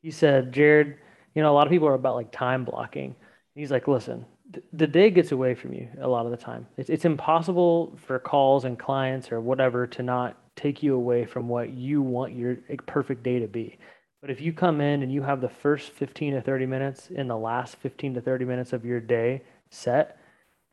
[0.02, 0.98] he said, Jared,
[1.36, 3.16] you know, a lot of people are about like time blocking.
[3.56, 6.68] He's like, listen, th- the day gets away from you a lot of the time.
[6.78, 11.48] It's, it's impossible for calls and clients or whatever to not take you away from
[11.48, 13.78] what you want your perfect day to be.
[14.22, 17.30] But if you come in and you have the first 15 to 30 minutes and
[17.30, 20.18] the last 15 to 30 minutes of your day set,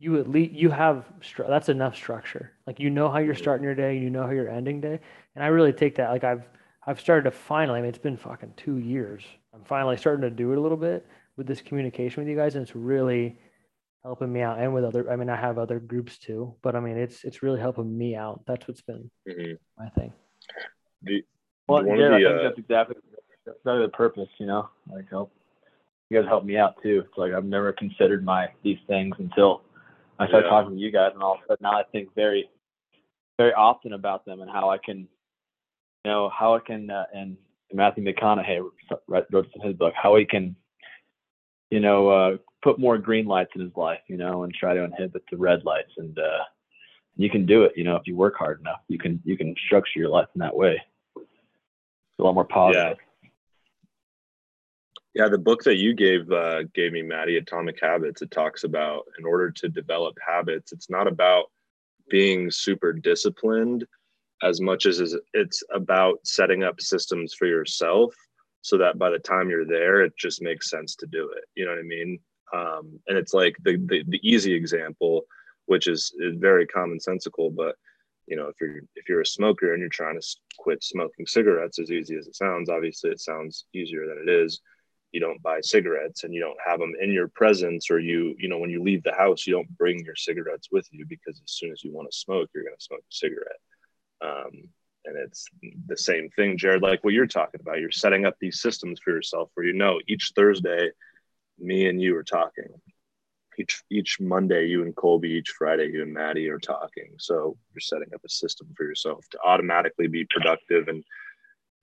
[0.00, 2.52] you at least you have stru- that's enough structure.
[2.66, 4.98] Like you know how you're starting your day, you know how you're ending day,
[5.34, 6.10] and I really take that.
[6.10, 6.48] Like I've
[6.86, 7.78] I've started to finally.
[7.78, 9.22] I mean, it's been fucking two years.
[9.54, 12.54] I'm finally starting to do it a little bit with this communication with you guys,
[12.54, 13.38] and it's really
[14.02, 14.58] helping me out.
[14.58, 17.42] And with other, I mean, I have other groups too, but I mean, it's it's
[17.42, 18.40] really helping me out.
[18.46, 19.58] That's what's been Mhm.
[19.78, 20.14] my thing.
[21.02, 21.22] The,
[21.68, 22.96] Well, one Jared, of the, I think uh, that's exactly
[23.44, 24.28] that's exactly the purpose.
[24.38, 25.30] You know, like help
[26.08, 27.04] you guys help me out too.
[27.06, 29.60] It's like I've never considered my these things until
[30.20, 30.50] I started Yeah.
[30.50, 32.50] talking to you guys, and all of a sudden now I think very,
[33.38, 36.90] very often about them and how I can, you know, how I can.
[36.90, 37.38] Uh, and
[37.72, 38.60] Matthew McConaughey
[39.08, 40.54] wrote wrote this in his book how he can,
[41.70, 44.84] you know, uh, put more green lights in his life, you know, and try to
[44.84, 45.92] inhibit the red lights.
[45.96, 46.44] And uh,
[47.16, 48.80] you can do it, you know, if you work hard enough.
[48.88, 50.82] You can you can structure your life in that way.
[51.16, 52.98] It's a lot more positive.
[52.98, 53.09] Yeah,
[55.14, 58.22] the book that you gave uh, gave me, Maddie, Atomic Habits.
[58.22, 61.46] It talks about in order to develop habits, it's not about
[62.08, 63.86] being super disciplined
[64.42, 68.14] as much as it's about setting up systems for yourself
[68.62, 71.44] so that by the time you're there, it just makes sense to do it.
[71.54, 72.18] You know what I mean?
[72.52, 75.22] Um, and it's like the, the the easy example,
[75.66, 77.76] which is, is very commonsensical, but
[78.26, 80.26] you know, if you're if you're a smoker and you're trying to
[80.58, 84.60] quit smoking cigarettes, as easy as it sounds, obviously it sounds easier than it is
[85.12, 88.48] you don't buy cigarettes and you don't have them in your presence or you you
[88.48, 91.52] know when you leave the house you don't bring your cigarettes with you because as
[91.52, 93.60] soon as you want to smoke you're going to smoke a cigarette.
[94.22, 94.68] Um,
[95.06, 95.46] and it's
[95.86, 97.80] the same thing jared like what you're talking about.
[97.80, 100.90] You're setting up these systems for yourself where you know each thursday
[101.58, 102.68] me and you are talking.
[103.58, 107.14] Each each monday you and colby each friday you and maddie are talking.
[107.18, 110.88] So you're setting up a system for yourself to automatically be productive.
[110.88, 111.02] And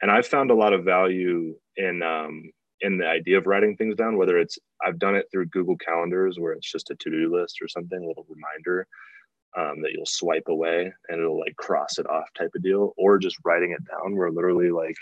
[0.01, 3.95] and i've found a lot of value in um, in the idea of writing things
[3.95, 7.57] down, whether it's I've done it through Google Calendars where it's just a to-do list
[7.61, 8.87] or something, a little reminder
[9.57, 13.17] um, that you'll swipe away and it'll like cross it off type of deal, or
[13.17, 14.95] just writing it down where literally like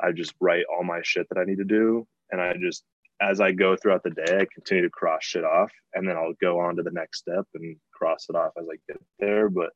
[0.00, 2.84] I just write all my shit that I need to do and I just
[3.20, 6.34] as I go throughout the day, I continue to cross shit off and then I'll
[6.40, 9.48] go on to the next step and cross it off as I get there.
[9.48, 9.70] But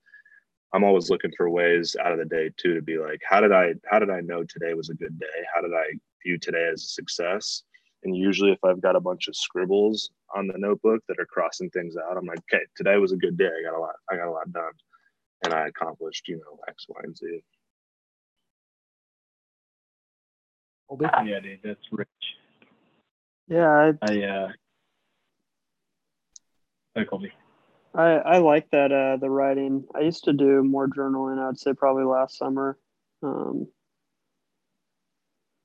[0.74, 3.52] I'm always looking for ways out of the day too to be like, how did
[3.52, 5.26] I how did I know today was a good day?
[5.54, 5.86] How did I
[6.22, 7.62] view today as a success?
[8.04, 11.68] And usually, if I've got a bunch of scribbles on the notebook that are crossing
[11.70, 13.48] things out, I'm like, okay, today was a good day.
[13.48, 13.94] I got a lot.
[14.10, 14.72] I got a lot done,
[15.44, 17.40] and I accomplished, you know, X, Y, and Z.
[21.00, 22.08] Yeah, dude, that's rich.
[23.48, 24.48] Yeah, I, I uh,
[26.96, 27.32] hi, Colby.
[27.94, 29.84] I I like that uh the writing.
[29.94, 31.38] I used to do more journaling.
[31.38, 32.78] I'd say probably last summer.
[33.22, 33.66] Um,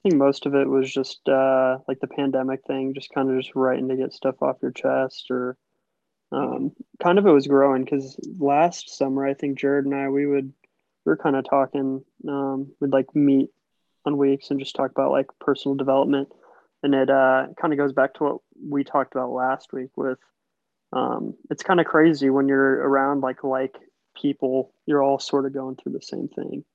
[0.03, 3.37] I think most of it was just uh like the pandemic thing, just kind of
[3.41, 5.57] just writing to get stuff off your chest, or
[6.33, 10.25] um, kind of it was growing because last summer I think Jared and I we
[10.25, 10.51] would
[11.05, 12.03] we were kind of talking.
[12.27, 13.49] Um, we'd like meet
[14.05, 16.27] on weeks and just talk about like personal development,
[16.81, 18.37] and it uh kind of goes back to what
[18.69, 20.19] we talked about last week with
[20.91, 23.77] um, it's kind of crazy when you're around like like
[24.15, 26.65] people you're all sort of going through the same thing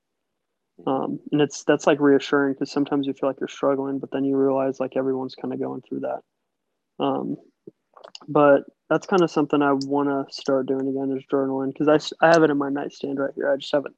[0.86, 4.24] um, and it's that's like reassuring because sometimes you feel like you're struggling but then
[4.24, 6.20] you realize like everyone's kind of going through that.
[7.02, 7.36] Um,
[8.26, 12.26] but that's kind of something i want to start doing again is journaling because I,
[12.26, 13.52] I have it in my nightstand right here.
[13.52, 13.96] I just haven't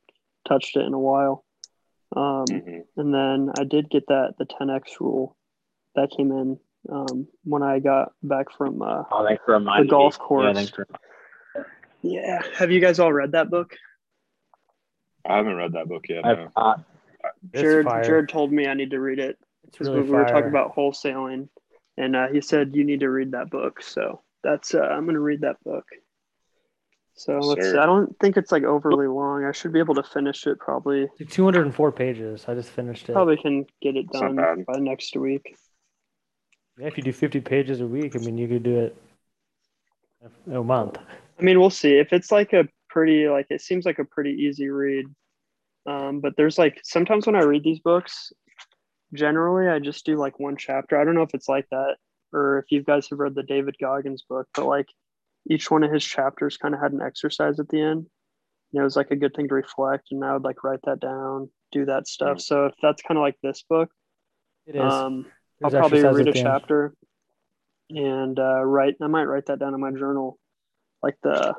[0.49, 1.45] touched it in a while.
[2.17, 2.83] Um, Mhm.
[2.97, 5.37] and then i did get that the 10x rule
[5.95, 6.59] that came in
[6.91, 10.47] um, when i got back from uh, Oh, thanks for The golf course.
[10.47, 10.87] Yeah, thanks for
[12.03, 12.43] yeah.
[12.57, 13.77] Have you guys all read that book
[15.27, 16.25] I haven't read that book yet.
[16.25, 16.49] No.
[16.57, 16.85] not.
[17.53, 17.87] It's Jared.
[18.05, 19.39] Jared told me I need to read it.
[19.69, 20.33] It's 'cause really we were fire.
[20.35, 21.49] talking about wholesaling,
[21.97, 23.83] and uh, he said you need to read that book.
[23.83, 25.85] So that's uh, I'm gonna read that book.
[27.15, 27.71] So Yes, let's.
[27.73, 27.77] See.
[27.77, 29.45] I don't think it's like overly long.
[29.45, 30.59] I should be able to finish it.
[30.59, 32.47] Probably It's 204 pages.
[32.49, 33.13] I just finished it.
[33.13, 34.65] probably can get it done bad.
[34.65, 35.55] by next week.
[36.79, 38.97] Yeah, if you do 50 pages a week, I mean, you could do it
[40.51, 40.97] a month.
[41.39, 44.33] I mean, we'll see if it's like a pretty like it seems like a pretty
[44.33, 45.07] easy read.
[45.87, 48.33] Um, but there's like sometimes when I read these books,
[49.15, 51.01] generally I just do like one chapter.
[51.01, 51.97] I don't know if it's like that
[52.33, 54.87] or if you guys have read the David Goggins book, but like
[55.49, 58.07] each one of his chapters kind of had an exercise at the end.
[58.73, 61.01] And it was like a good thing to reflect, and I would like write that
[61.01, 62.37] down, do that stuff.
[62.37, 62.43] Mm.
[62.43, 63.91] So if that's kind of like this book,
[64.67, 64.81] It is.
[64.83, 65.27] um,
[65.65, 66.47] I'll probably read a at the end.
[66.47, 66.95] chapter
[67.91, 68.95] and uh, write.
[69.03, 70.39] I might write that down in my journal,
[71.03, 71.55] like the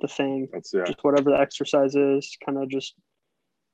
[0.00, 0.84] the thing, That's yeah.
[0.84, 2.36] just whatever the exercise is.
[2.44, 2.94] Kind of just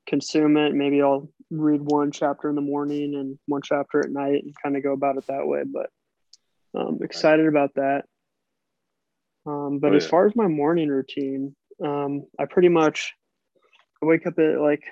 [0.07, 0.75] consume it.
[0.75, 4.77] Maybe I'll read one chapter in the morning and one chapter at night, and kind
[4.77, 5.63] of go about it that way.
[5.65, 5.91] But
[6.79, 8.05] um, excited about that.
[9.47, 13.13] Um, but Oh, as far as my morning routine, um, I pretty much
[14.03, 14.83] I wake up at like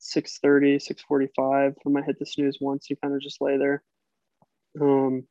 [0.00, 0.76] 6.30
[1.10, 3.82] 6.45 i might hit the snooze once you kind of just lay there
[4.80, 5.24] um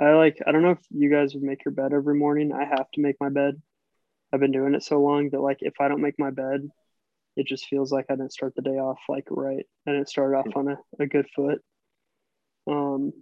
[0.00, 2.64] i like i don't know if you guys would make your bed every morning i
[2.64, 3.60] have to make my bed
[4.32, 6.68] i've been doing it so long that like if i don't make my bed
[7.36, 9.64] it just feels like i didn't start the day off like right.
[9.86, 11.62] I didn't start off on a, a good foot.
[12.66, 13.12] Um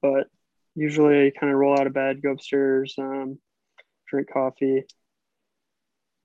[0.00, 0.26] but
[0.74, 3.38] usually I kind of roll out of bed go upstairs um
[4.08, 4.84] drink coffee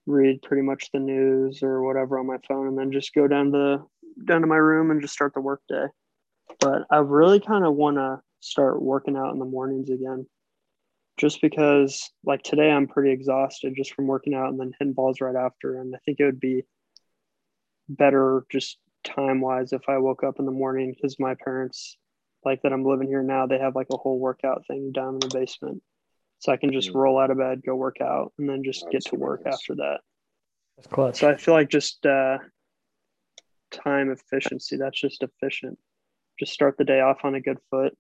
[0.06, 3.52] read pretty much the news or whatever on my phone and then just go down
[3.52, 3.84] to
[4.26, 5.86] down to my room and just start the work day.
[6.60, 10.26] But i really kind of want to start working out in the mornings again
[11.18, 15.20] just because like today i'm pretty exhausted just from working out and then hitting balls
[15.22, 16.64] right after and i think it would be
[17.90, 21.98] better just time wise if i woke up in the morning because my parents
[22.46, 25.20] like that i'm living here now they have like a whole workout thing down in
[25.20, 25.82] the basement
[26.40, 26.96] so i can just Mm.
[26.96, 29.56] roll out of bed go work out and then just get to work nice.
[29.56, 30.00] after that
[30.78, 31.16] That's clutch.
[31.20, 32.38] so I feel like just uh,
[33.72, 34.78] time efficiency.
[34.78, 35.78] That's just efficient.
[36.40, 37.98] Just start the day off on a good foot,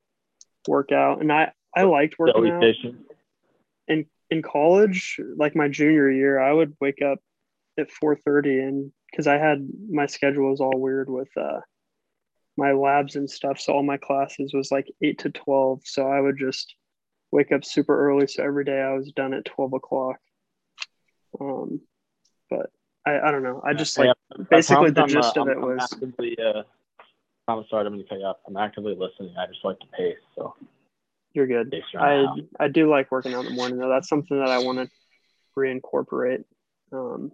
[0.68, 2.64] work out, and I I liked So working out
[3.88, 5.20] in in college.
[5.38, 7.20] Like my junior year, I would wake up
[7.78, 11.62] at four thirty, and because I had my schedule was all weird with uh,
[12.58, 13.60] my labs and stuff.
[13.60, 15.82] So all my classes was like eight to twelve.
[15.86, 16.76] So I would just
[17.32, 18.28] wake up super early.
[18.28, 20.18] So every day I was done at twelve o'clock.
[21.40, 21.82] Um,
[22.50, 22.72] but
[23.06, 23.62] I, I don't know.
[23.64, 26.38] I just like Yeah, basically the I'm, uh, gist of I'm- it I'm was actively,
[26.40, 26.64] uh,
[27.48, 28.38] I'm sorry, I'm going to cut you off.
[28.48, 29.34] I'm actively listening.
[29.38, 30.18] I just like to pace.
[30.36, 30.56] So,
[31.38, 31.84] you're good.
[31.96, 32.26] I.
[32.60, 33.90] I do like working out in the morning though.
[33.90, 34.90] That's something that I want to
[35.56, 36.44] reincorporate.
[36.92, 37.32] Um,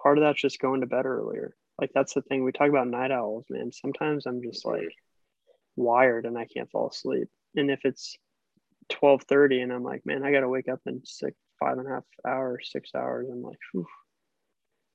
[0.00, 1.56] part of that's just going to bed earlier.
[1.80, 3.72] Like that's the thing we talk about night owls, man.
[3.72, 4.94] Sometimes I'm just like
[5.74, 7.28] wired and I can't fall asleep.
[7.56, 8.16] And if it's
[8.88, 11.88] twelve thirty and I'm like, man, I got to wake up in six, five and
[11.88, 13.26] a half hours, six hours.
[13.32, 13.86] I'm like, Phew.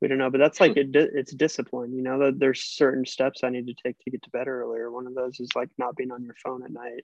[0.01, 0.29] we don't know.
[0.29, 1.93] But that's like it, it's discipline.
[1.93, 4.89] You know, that there's certain steps I need to take to get to bed earlier.
[4.89, 7.03] One of those is like not being on your phone at night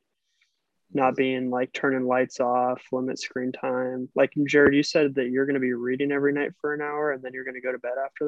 [0.93, 4.09] not being like turning lights off, limit screen time.
[4.15, 7.11] Like Jared, you said that you're going to be reading every night for an hour
[7.11, 8.25] and then you're going to go to bed after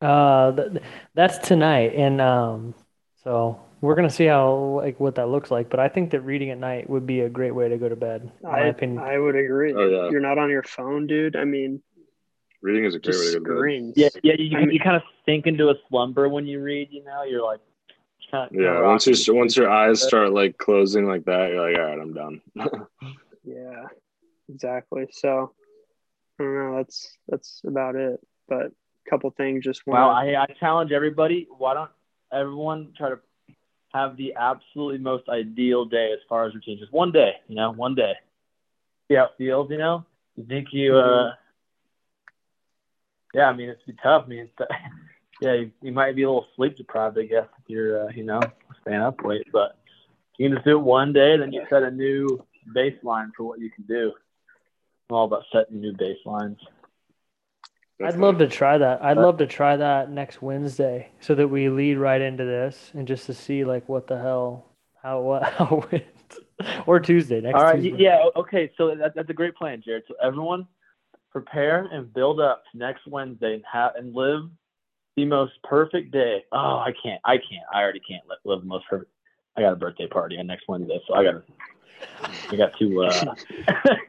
[0.00, 0.06] that.
[0.06, 2.72] Uh, th- th- that's tonight, and um,
[3.24, 5.68] so we're gonna see how like what that looks like.
[5.70, 7.96] But I think that reading at night would be a great way to go to
[7.96, 8.30] bed.
[8.48, 9.02] I, opinion.
[9.02, 9.74] I would agree.
[9.74, 10.10] Oh, yeah.
[10.10, 11.34] You're not on your phone, dude.
[11.34, 11.82] I mean,
[12.60, 13.92] Reading is a great way to go to bed.
[13.96, 14.34] Yeah, yeah.
[14.36, 16.88] You, I you, kind of sink into a slumber when you read.
[16.90, 17.60] You know, you're like,
[18.30, 21.78] kind of, Yeah, once you once your eyes start like closing like that, you're like,
[21.78, 22.40] all right, I'm done.
[23.44, 23.86] Yeah,
[24.48, 25.06] exactly.
[25.12, 25.52] So
[26.38, 26.76] I don't know.
[26.76, 28.20] That's that's about it.
[28.48, 30.18] But a couple things just Wow, want.
[30.28, 31.46] I, I challenge everybody.
[31.56, 31.90] Why don't
[32.32, 33.18] everyone try to
[33.94, 36.78] have the absolutely most ideal day as far as routine?
[36.78, 38.12] Just one day, you know, one day.
[39.08, 40.04] See how it feels, you know?
[40.36, 41.32] You think you, uh,
[43.34, 44.24] yeah, I mean, it's be tough.
[44.26, 44.70] I mean, it's,
[45.40, 48.24] yeah, you, you might be a little sleep deprived, I guess, if you're, uh, you
[48.24, 48.40] know,
[48.82, 49.46] staying up late.
[49.52, 49.78] But
[50.36, 53.60] you can just do it one day, then you set a new baseline for what
[53.60, 54.12] you can do.
[55.10, 56.58] I'm all about setting new baselines.
[58.04, 59.02] I'd love to try that.
[59.02, 63.08] I'd love to try that next Wednesday so that we lead right into this and
[63.08, 64.66] just to see like what the hell
[65.02, 66.84] how what how it went.
[66.86, 67.82] or Tuesday next All right.
[67.82, 68.04] Tuesday.
[68.04, 68.24] Yeah.
[68.36, 68.70] Okay.
[68.76, 70.04] So that, that's a great plan, Jared.
[70.06, 70.68] So everyone,
[71.32, 74.48] prepare and build up next Wednesday and have and live
[75.18, 76.44] the most perfect day.
[76.52, 77.20] Oh, I can't.
[77.24, 77.64] I can't.
[77.74, 79.10] I already can't li- live the most perfect.
[79.56, 81.42] I got a birthday party on next Wednesday, so I got to.
[82.50, 83.02] I got to.
[83.02, 83.34] Uh,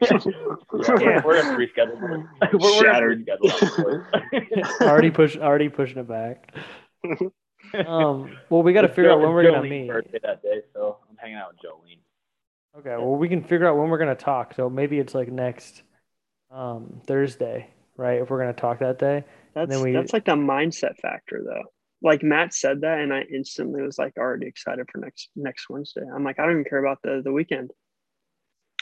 [1.00, 2.00] yeah, we're, we're gonna reschedule.
[2.52, 3.26] We're, we're Shattered.
[3.26, 4.80] Gonna reschedule.
[4.82, 6.54] already push already pushing it back.
[7.86, 9.88] Um well we gotta figure out when we're gonna meet.
[9.88, 11.98] Birthday that day, so I'm hanging out with Jolene.
[12.78, 14.54] Okay, well we can figure out when we're gonna talk.
[14.54, 15.82] So maybe it's like next
[16.50, 18.20] um Thursday, right?
[18.22, 19.24] If we're gonna talk that day.
[19.54, 21.64] That's then we- that's like a mindset factor though.
[22.02, 26.02] Like Matt said that, and I instantly was like already excited for next next Wednesday.
[26.14, 27.72] I'm like, I don't even care about the the weekend.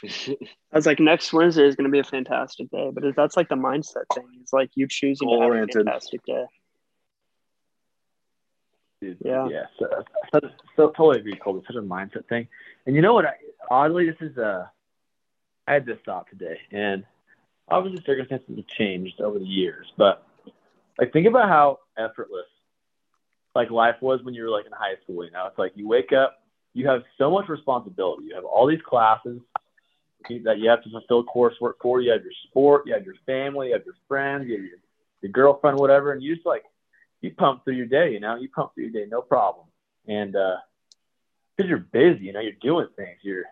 [0.05, 0.37] I
[0.73, 2.91] was like, next Wednesday is going to be a fantastic day.
[2.95, 4.29] But that's like the mindset thing.
[4.41, 6.45] It's like you choosing to have a fantastic day.
[9.01, 9.49] Dude, Yeah.
[9.49, 9.67] Yeah.
[9.79, 10.41] So, so,
[10.77, 11.65] so totally agree, Colby.
[11.67, 12.47] Such a mindset thing.
[12.87, 13.27] And you know what?
[13.27, 13.35] I,
[13.71, 14.71] oddly, this is a.
[15.67, 17.05] I had this thought today, and
[17.69, 20.27] obviously circumstances have changed over the years, but
[20.99, 22.47] like think about how effortless
[23.55, 25.25] like life was when you were like in high school.
[25.25, 26.39] You know, it's like you wake up,
[26.75, 28.25] you have so much responsibility.
[28.25, 29.41] You have all these classes
[30.45, 32.01] that you have to fulfill coursework for.
[32.01, 34.79] You have your sport, you have your family, you have your friends, you have your,
[35.23, 36.65] your girlfriend, whatever, and you just like
[37.21, 39.67] you pump through your day, you know, you pump through your day, no problem.
[40.07, 40.57] And uh,
[41.57, 43.45] because you're busy, you know, you're doing things, you're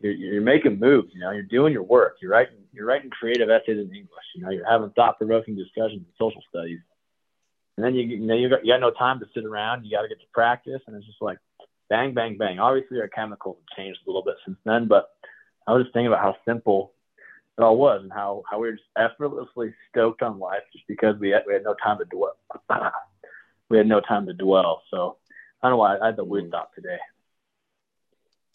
[0.00, 3.48] you're you're making moves, you know, you're doing your work, you're writing you're writing creative
[3.48, 6.80] essays in English, you know, you're having thought provoking discussions in social studies,
[7.76, 9.90] and then you you know you got you got no time to sit around, you
[9.90, 11.38] got to get to practice, and it's just like
[11.88, 12.58] bang bang bang.
[12.58, 15.10] Obviously, our chemicals have changed a little bit since then, but
[15.66, 16.92] I was just thinking about how simple
[17.58, 21.18] it all was and how, how we were just effortlessly stoked on life just because
[21.18, 22.36] we had, we had no time to dwell.
[23.70, 24.82] we had no time to dwell.
[24.90, 25.16] So
[25.62, 26.50] I don't know why I had the weird mm.
[26.50, 26.98] thought today.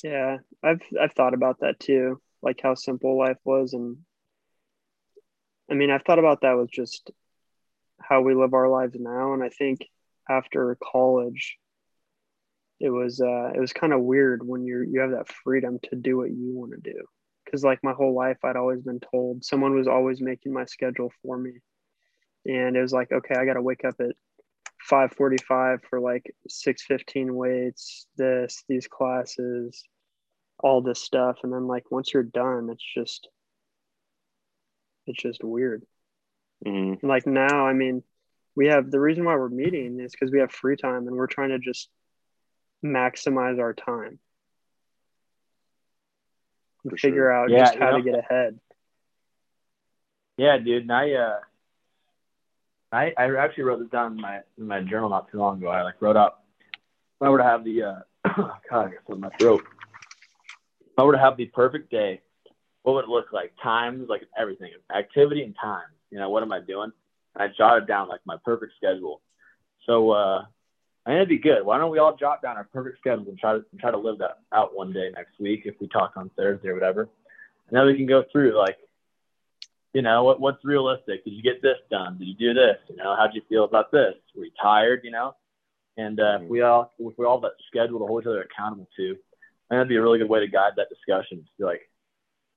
[0.04, 3.98] Yeah, I've I've thought about that too, like how simple life was, and
[5.70, 7.12] I mean, I've thought about that with just
[8.00, 9.80] how we live our lives now, and I think
[10.30, 11.58] after college,
[12.80, 15.96] it was uh, it was kind of weird when you you have that freedom to
[15.96, 17.04] do what you want to do,
[17.46, 21.12] because like my whole life, I'd always been told someone was always making my schedule
[21.22, 21.54] for me,
[22.46, 24.16] and it was like, okay, I got to wake up at
[24.90, 29.84] 5:45 for like 6:15 weights, this, these classes,
[30.60, 33.28] all this stuff and then like once you're done it's just
[35.08, 35.84] it's just weird.
[36.66, 37.02] Mhm.
[37.02, 38.04] Like now, I mean,
[38.56, 41.26] we have the reason why we're meeting is because we have free time and we're
[41.26, 41.90] trying to just
[42.86, 44.20] maximize our time.
[46.84, 47.10] And For sure.
[47.10, 48.60] figure out Yeah, just you how know- to get ahead.
[50.38, 50.84] Yeah, dude.
[50.84, 51.40] And I, uh,
[52.92, 55.70] I, I actually wrote this down in my in my journal not too long ago.
[55.70, 56.44] I like wrote up
[57.22, 59.64] if I were to have the uh, God, I got something in my throat.
[60.82, 62.22] If I were to have the perfect day,
[62.84, 63.54] what would it look like?
[63.62, 65.86] Times, like everything, activity and time.
[66.10, 66.92] You know, what am I doing?
[67.36, 69.22] And I jotted down like my perfect schedule.
[69.86, 70.46] So uh,
[71.06, 71.64] I think it'd be good.
[71.64, 74.18] Why don't we all jot down our perfect schedule and try to try to live
[74.18, 77.08] that out one day next week if we talk on Thursday or whatever.
[77.70, 78.78] And then we can go through like
[79.94, 81.24] you know, what what's realistic?
[81.26, 82.18] Did you get this done?
[82.18, 82.78] Did you do this?
[82.90, 84.16] You know, how'd you feel about this?
[84.36, 85.02] Were you tired?
[85.04, 85.36] You know,
[85.98, 88.88] and uh, if we all if we all that schedule to hold each other accountable
[88.98, 89.18] to, I think
[89.70, 91.46] that'd be a really good way to guide that discussion.
[91.58, 91.90] Be like,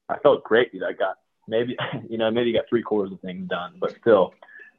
[0.09, 0.85] I felt great, dude.
[0.85, 1.17] I got
[1.49, 1.77] maybe
[2.09, 4.33] you know maybe you got three quarters of things done, but still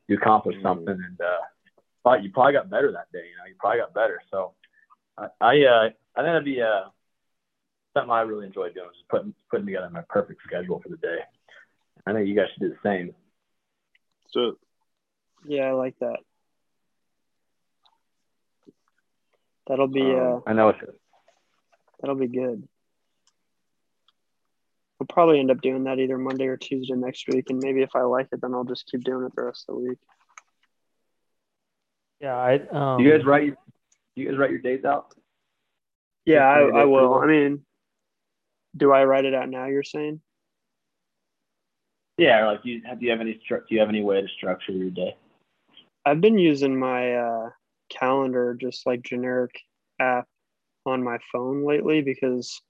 [0.08, 0.64] you accomplished Mhm.
[0.64, 1.42] something, and uh,
[2.04, 3.26] thought you probably got better that day.
[3.30, 4.22] You know, you probably got better.
[4.32, 4.54] So
[5.18, 6.86] I I, uh, I think that'd be uh,
[7.94, 11.20] something I really enjoy doing, just putting putting together my perfect schedule for the day.
[12.06, 13.16] I think you guys should do the same.
[14.32, 14.58] So
[15.46, 16.20] Yeah, I like that.
[19.68, 20.80] That'll be Um, uh, I know it's
[22.00, 22.68] that'll be good.
[25.00, 27.96] We'll probably end up doing that either Monday or Tuesday next week, and maybe if
[27.96, 29.98] I like it, then I'll just keep doing it the rest of the week.
[32.22, 33.58] Yeah, I um, you guys write your
[34.16, 35.14] you guys write your days out?
[36.26, 37.16] Yeah, I, I will.
[37.16, 37.66] I mean,
[38.76, 39.66] do I write it out now?
[39.66, 40.22] You're saying?
[42.18, 44.72] Yeah, like you have do you have any do you have any way to structure
[44.72, 45.16] your day?
[46.06, 47.50] I've been using my uh,
[47.90, 49.52] calendar, just like generic
[50.00, 50.28] app
[50.86, 52.62] on my phone lately because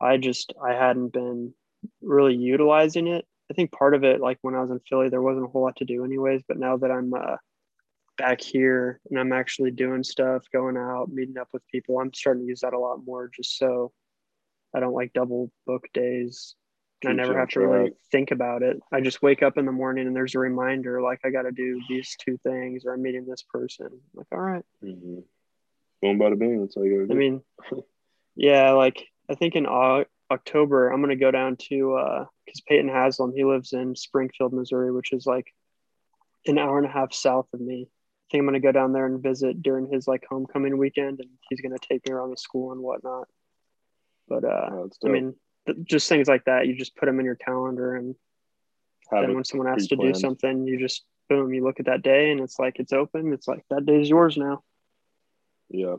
[0.00, 1.52] I just I hadn't been
[2.00, 3.26] really utilizing it.
[3.50, 5.62] I think part of it, like when I was in Philly, there wasn't a whole
[5.62, 6.42] lot to do anyways.
[6.48, 7.36] But now that I'm uh,
[8.16, 12.44] back here and I'm actually doing stuff, going out, meeting up with people, I'm starting
[12.44, 13.92] to use that a lot more, just so
[14.74, 16.54] I don't like double book days.
[17.06, 18.80] I never have to really think about it.
[18.92, 21.52] I just wake up in the morning and there's a reminder, like I got to
[21.52, 23.86] do these two things, or I'm meeting this person.
[23.86, 24.64] I'm like, all right.
[24.82, 25.20] Mm-hmm.
[26.02, 26.60] Boom, bada bing.
[26.60, 27.12] That's all you gotta do.
[27.12, 27.42] I mean,
[28.36, 29.66] yeah, like I think in
[30.30, 34.92] October I'm gonna go down to uh because Peyton Haslam he lives in Springfield, Missouri,
[34.92, 35.46] which is like
[36.46, 37.88] an hour and a half south of me.
[37.88, 41.30] I think I'm gonna go down there and visit during his like homecoming weekend, and
[41.48, 43.28] he's gonna take me around the school and whatnot.
[44.28, 45.34] But uh, Oh, I mean,
[45.84, 46.66] just things like that.
[46.66, 48.14] You just put them in your calendar, and
[49.10, 52.02] Have then when someone asks to do something, you just boom, you look at that
[52.02, 53.32] day, and it's like it's open.
[53.32, 54.62] It's like that day's yours now.
[55.70, 55.96] Yeah.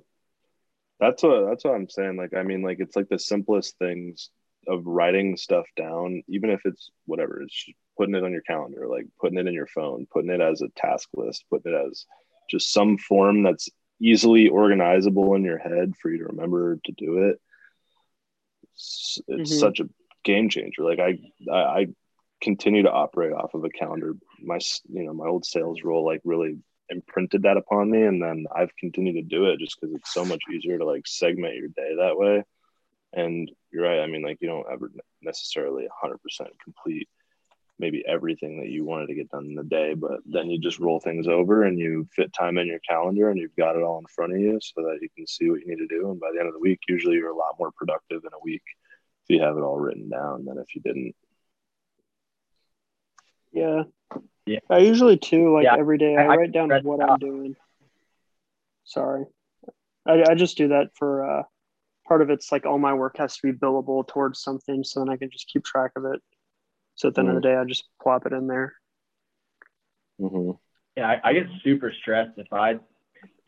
[0.99, 2.18] That's what that's what I'm saying.
[2.18, 4.30] Like I mean, like it's like the simplest things
[4.68, 8.88] of writing stuff down, even if it's whatever, it's just putting it on your calendar,
[8.88, 12.05] like putting it in your phone, putting it as a task list, putting it as
[12.49, 13.70] just some form that's
[14.01, 17.39] easily organizable in your head for you to remember to do it.
[18.76, 19.60] It's, Mhm.
[19.60, 19.90] such a
[20.24, 20.84] game changer.
[20.84, 21.20] Like I,
[21.52, 21.88] I I
[22.42, 24.14] continue to operate off of a calendar.
[24.42, 24.60] My
[24.90, 26.58] you know my old sales role like really
[26.90, 30.24] imprinted that upon me and then i've continued to do it just because it's so
[30.24, 32.44] much easier to like segment your day that way
[33.14, 36.20] and you're right i mean like you don't ever necessarily 100%
[36.64, 37.10] complete
[37.78, 40.80] maybe everything that you wanted to get done in the day but then you just
[40.80, 44.00] roll things over and you fit time in your calendar and you've got it all
[44.00, 46.20] in front of you so that you can see what you need to do and
[46.20, 48.64] by the end of the week usually you're a lot more productive in a week
[49.28, 51.14] if you have it all written down than if you didn't
[53.52, 53.84] Yeah.
[54.46, 54.60] Yeah.
[54.70, 57.10] I usually too, like Yeah, every day, I, I- I write down read what that.
[57.10, 57.56] I'm doing.
[58.84, 59.26] Sorry.
[60.06, 61.44] I, I just do that for uh,
[62.08, 65.10] part of it's like all my work has to be billable towards something, so then
[65.10, 66.22] I can just keep track of it.
[66.96, 68.74] So at the end of the day, I just plop it in there.
[70.22, 70.52] mm-hmm.
[70.96, 72.80] Yeah, I, I get super stressed if I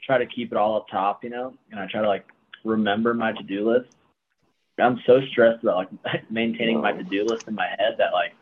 [0.03, 2.25] try to keep it all up top, you know, and I try to like
[2.65, 3.89] remember my to do list.
[4.79, 8.33] I'm so stressed about like maintaining my to do list in my head that like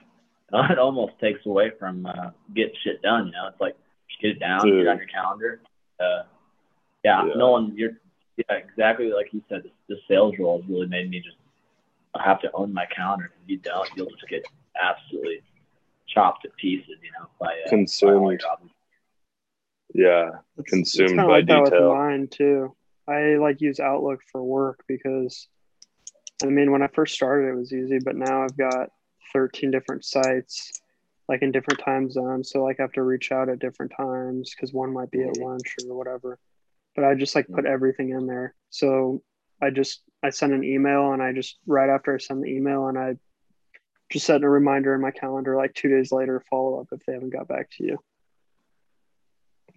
[0.71, 3.27] it almost takes away from uh, getting shit done.
[3.27, 3.75] You know, it's like
[4.09, 5.61] just get it down, get it on your calendar.
[5.99, 6.23] Uh,
[7.03, 7.33] yeah, Yeah.
[7.35, 7.91] Nolan, you're
[8.37, 9.63] yeah, exactly like you said.
[9.63, 11.37] The, the sales role has really made me just
[12.23, 13.31] have to own my calendar.
[13.43, 14.45] If you don't, you'll just get
[14.81, 15.41] absolutely
[16.07, 16.97] chopped to pieces.
[17.01, 18.41] You know, by, uh, Consumed.
[18.41, 18.69] your ob-
[19.93, 21.89] yeah It's- it's Consumed kinda by like that detail.
[21.89, 22.75] with mine too.
[23.07, 25.47] I like use Outlook for work because,
[26.43, 28.89] I mean, when I first started, it was easy, but now I've got
[29.31, 30.71] 13 different sites,
[31.29, 32.49] like in different time zones.
[32.49, 35.35] So like I have to reach out at different times because one might be at
[35.35, 35.43] Mhm.
[35.43, 36.39] lunch or whatever.
[36.95, 38.55] But I just like put everything in there.
[38.69, 39.21] So
[39.61, 42.87] I just I send an email and I just right after I send the email
[42.87, 43.17] and I
[44.11, 47.13] just setting a reminder in my calendar like two days later follow up if they
[47.13, 47.97] haven't got back to you.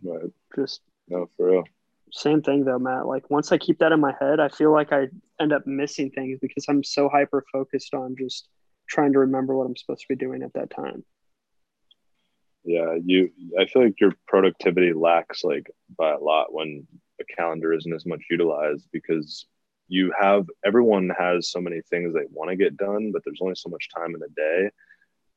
[0.02, 0.30] Right.
[0.54, 1.64] Just No, for real.
[2.12, 3.06] same thing though, Matt.
[3.06, 5.08] Like once I keep that in my head, I feel like I
[5.40, 8.48] end up missing things because I'm so hyper focused on just
[8.88, 11.04] trying to remember what I'm supposed to be doing at that time.
[12.64, 13.30] Yeah, you.
[13.58, 16.86] I feel like your productivity lacks like by a lot when
[17.20, 19.46] a calendar isn't as much utilized because
[19.88, 23.54] you have everyone has so many things they want to get done, but there's only
[23.54, 24.70] so much time in a day.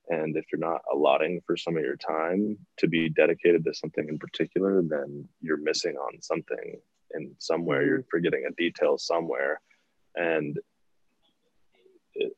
[0.10, 4.08] And if you're not allotting for some of your time to be dedicated to something
[4.10, 6.80] in particular, then you're missing on something
[7.14, 7.86] in somewhere.
[7.86, 8.10] You're mm-hmm.
[8.12, 9.62] forgetting a detail somewhere,
[10.16, 10.60] and
[12.16, 12.34] it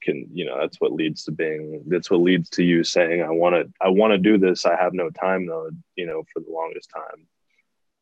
[0.00, 3.30] can you know that's what leads to being that's what leads to you saying I
[3.30, 4.64] want to I want to do this.
[4.64, 5.70] I have no time though.
[5.96, 7.26] You know, for the longest time,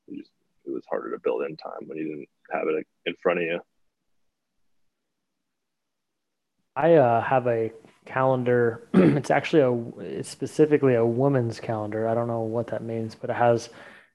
[0.08, 0.26] it
[0.66, 3.60] was harder to build in time when you didn't have it in front of you.
[6.74, 7.72] I uh, have a
[8.04, 8.88] calendar.
[8.94, 12.08] it's actually a it's specifically a woman's calendar.
[12.08, 13.70] I don't know what that means, but it has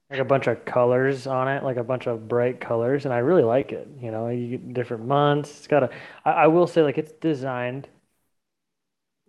[0.10, 3.20] like a bunch of colors on it, like a bunch of bright colors, and I
[3.20, 3.88] really like it.
[4.00, 5.58] You know, you get different months.
[5.58, 5.90] It's got a.
[6.26, 7.88] I, I will say, like, it's designed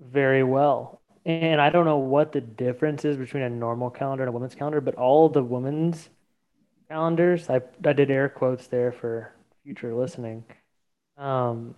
[0.01, 1.01] very well.
[1.25, 4.57] And I don't know what the difference is between a normal calendar and a women's
[4.57, 6.09] calendar, but all the women's
[6.93, 7.49] calendars.
[7.49, 9.33] I I did air quotes there for
[9.65, 10.45] future listening.
[11.17, 11.75] Um,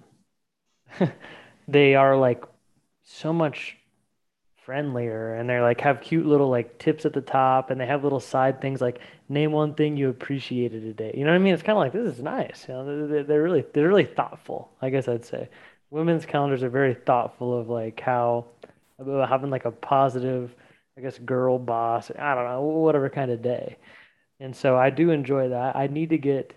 [1.68, 2.44] they are like
[3.04, 3.76] so much
[4.64, 8.02] friendlier and they're like have cute little like tips at the top and they have
[8.02, 8.98] little side things like
[9.28, 11.52] name one thing you appreciated today you know what i mean?
[11.52, 13.06] It's kind of like this is nice you know?
[13.06, 15.50] They're, they're really they're really thoughtful i guess i'd say.
[15.90, 18.46] Women's calendars are very thoughtful of like how
[18.98, 20.54] about having like a positive
[20.96, 23.76] i guess girl boss i don't know whatever kind of day
[24.40, 26.54] and so i do enjoy that i need to get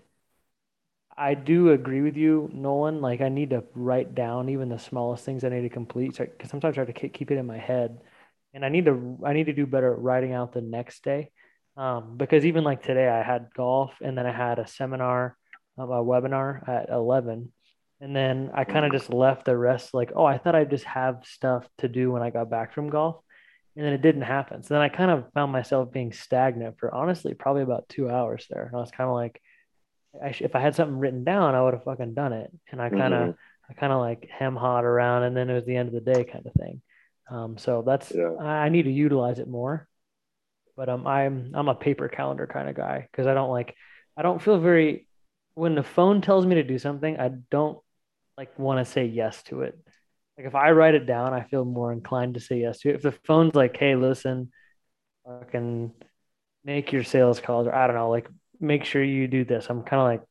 [1.18, 3.02] I do agree with you, Nolan.
[3.02, 6.16] Like I need to write down even the smallest things I need to complete.
[6.18, 8.00] Because sometimes I try to keep it in my head,
[8.54, 11.32] and I need to I need to do better at writing out the next day.
[11.76, 15.38] Um, because even like today, I had golf, and then I had a seminar,
[15.78, 17.52] um, a webinar at eleven,
[18.00, 20.86] and then I kind of just left the rest like, oh, I thought I'd just
[20.86, 23.24] have stuff to do when I got back from golf,
[23.78, 24.64] and then it didn't happen.
[24.64, 28.48] So then I kind of found myself being stagnant for honestly probably about two hours
[28.50, 29.40] there, and I was kind of like
[30.22, 32.52] I sh- if I had something written down, I would have fucking done it.
[32.72, 33.72] And I kind of, mm-hmm.
[33.72, 36.14] I kind of like hem hot around, and then it was the end of the
[36.14, 36.82] day kind of thing.
[37.30, 38.36] Um, so that's yeah.
[38.40, 39.88] I need to utilize it more.
[40.76, 43.76] But um, I'm I'm a paper calendar kind of guy because I don't like
[44.16, 45.08] I don't feel very
[45.56, 47.80] when the phone tells me to do something, I don't
[48.38, 49.78] like want to say yes to it.
[50.38, 52.96] Like if I write it down, I feel more inclined to say yes to it.
[52.96, 54.52] If the phone's like, "Hey, listen,
[55.26, 55.92] fucking
[56.64, 58.30] make your sales calls," or I don't know, like
[58.60, 59.68] make sure you do this.
[59.70, 60.22] I'm kind of like,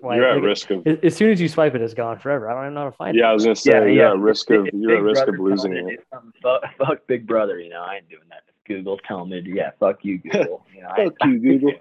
[0.00, 2.50] why, you're at like, risk of as soon as you swipe it, it's gone forever.
[2.50, 3.24] I don't even know how to find yeah, it.
[3.24, 4.10] Yeah, I was gonna say yeah, you're yeah.
[4.10, 6.00] at risk of you're at risk of losing it.
[6.42, 8.42] Fuck, fuck, Big Brother, you know I ain't doing that.
[8.66, 10.64] Google's telling me, to, yeah, fuck you, Google.
[10.74, 11.72] You know, fuck you, Google.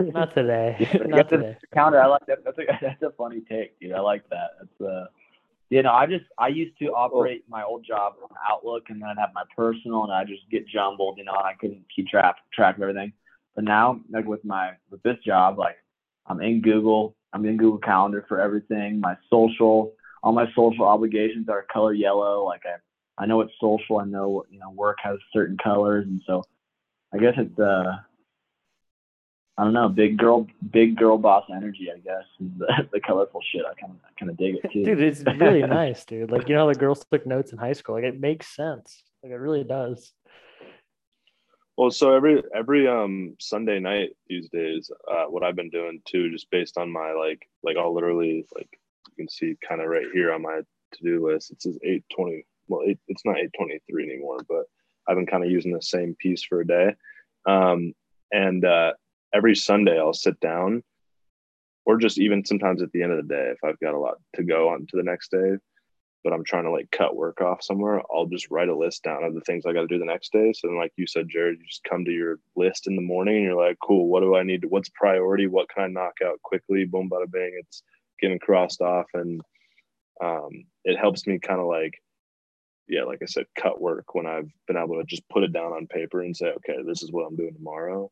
[0.12, 1.00] Not today.
[1.06, 1.56] Not today.
[1.74, 2.00] Counter.
[2.00, 2.44] I like that.
[2.44, 3.92] That's a that's a funny take, dude.
[3.92, 4.50] I like that.
[4.60, 5.06] That's uh,
[5.70, 9.08] you know, I just I used to operate my old job on Outlook, and then
[9.08, 11.18] I'd have my personal, and I just get jumbled.
[11.18, 13.12] You know, and I couldn't keep track track of everything.
[13.54, 15.76] But now, like with my with this job, like
[16.26, 19.00] I'm in Google, I'm in Google Calendar for everything.
[19.00, 19.92] My social,
[20.22, 22.44] all my social obligations are color yellow.
[22.44, 22.76] Like I,
[23.18, 23.98] I know it's social.
[23.98, 26.44] I know you know work has certain colors, and so
[27.12, 27.96] I guess it's uh,
[29.58, 31.88] I don't know, big girl, big girl boss energy.
[31.92, 33.62] I guess is the, the colorful shit.
[33.68, 34.84] I kind of kind of dig it too.
[34.84, 36.30] Dude, it's really nice, dude.
[36.30, 37.96] Like you know, how the girls took notes in high school.
[37.96, 39.02] Like it makes sense.
[39.22, 40.12] Like it really does.
[41.76, 46.30] Well, so every every um Sunday night these days, uh, what I've been doing too,
[46.30, 48.68] just based on my like like I'll literally like
[49.08, 51.50] you can see kind of right here on my to do list.
[51.50, 52.46] It says eight twenty.
[52.68, 54.64] Well, it, it's not eight twenty three anymore, but
[55.08, 56.94] I've been kind of using the same piece for a day.
[57.46, 57.94] Um,
[58.30, 58.92] and uh,
[59.34, 60.82] every Sunday I'll sit down,
[61.86, 64.16] or just even sometimes at the end of the day if I've got a lot
[64.36, 65.56] to go on to the next day,
[66.24, 69.24] but I'm trying to like cut work off somewhere, I'll just write a list down
[69.24, 70.52] of the things I got to do the next day.
[70.52, 73.36] So then, like you said, Jared, you just come to your list in the morning
[73.36, 75.46] and you're like, cool, what do I need to, what's priority?
[75.46, 76.84] What can I knock out quickly?
[76.84, 77.52] Boom, bada bang.
[77.58, 77.82] It's
[78.20, 79.06] getting crossed off.
[79.14, 79.40] And
[80.22, 81.94] um, it helps me kind of like,
[82.88, 85.72] yeah, like I said, cut work when I've been able to just put it down
[85.72, 88.10] on paper and say, okay, this is what I'm doing tomorrow.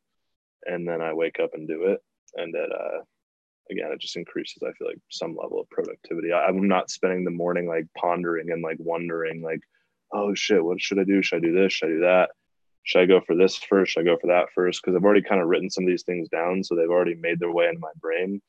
[0.67, 2.01] And then I wake up and do it.
[2.35, 3.03] And it, uh,
[3.71, 6.33] again, it just increases, I feel like, some level of productivity.
[6.33, 9.61] I, am not spending the morning like pondering and like wondering, like,
[10.13, 11.23] oh shit, what should I do?
[11.23, 11.73] Should I do this?
[11.73, 12.31] Should I do that?
[12.83, 13.93] Should I go for this first?
[13.93, 14.83] Should I go for that first?
[14.83, 16.63] Because I've already kind of written some of these things down.
[16.63, 18.41] So they've already made their way into my brain.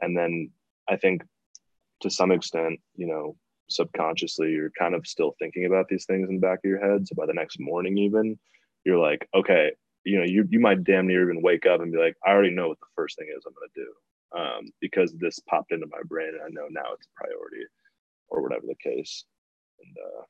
[0.00, 0.50] And then
[0.88, 1.22] I think
[2.00, 3.36] to some extent, you know,
[3.68, 7.06] subconsciously, you're kind of still thinking about these things in the back of your head.
[7.06, 8.38] So by the next morning, even,
[8.84, 9.72] you're like, okay,
[10.04, 12.54] you know, you, you might damn near even wake up and be like, I already
[12.54, 13.92] know what the first thing is I'm going to do
[14.38, 17.64] um, because this popped into my brain and I know now it's a priority
[18.28, 19.24] or whatever the case.
[19.80, 20.22] And uh,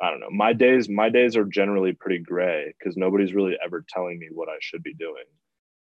[0.00, 0.30] I don't know.
[0.30, 4.48] My days, my days are generally pretty gray because nobody's really ever telling me what
[4.48, 5.24] I should be doing.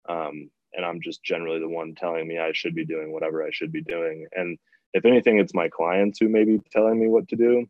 [0.08, 3.50] Um, and I'm just generally the one telling me I should be doing whatever I
[3.52, 4.26] should be doing.
[4.32, 4.58] And
[4.92, 7.66] if anything, it's my clients who may be telling me what to do.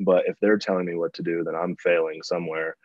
[0.00, 2.76] But if they're telling me what to do, then I'm failing somewhere.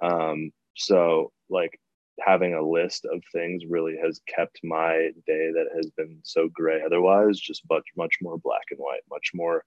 [0.00, 1.78] Um, so like
[2.20, 6.82] having a list of things really has kept my day that has been so gray
[6.84, 9.64] otherwise just much much more black and white much more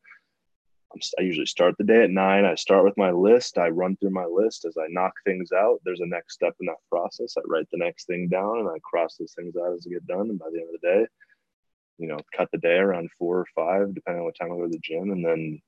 [1.18, 2.44] i usually start the day at nine.
[2.44, 3.58] I start with my list.
[3.58, 4.66] I run through my list.
[4.66, 7.36] As i knock things out there's a next step in that process.
[7.38, 10.06] I write the next thing down and i cross those things out as i get
[10.06, 10.30] done.
[10.30, 11.08] And by the end of the day
[12.02, 14.64] you know cut the day around four or five depending on what time i go
[14.64, 15.62] to the gym and then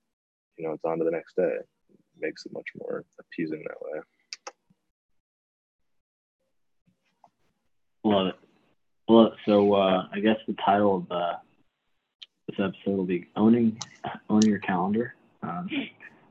[0.57, 1.67] you know it's on to the next day it
[2.19, 4.01] makes it much more appeasing that way
[8.03, 8.35] Love it.
[9.07, 11.33] Well, so uh, I guess the title of uh,
[12.47, 13.77] this episode will be owning
[14.29, 15.15] owning your calendar.
[15.41, 15.69] Um,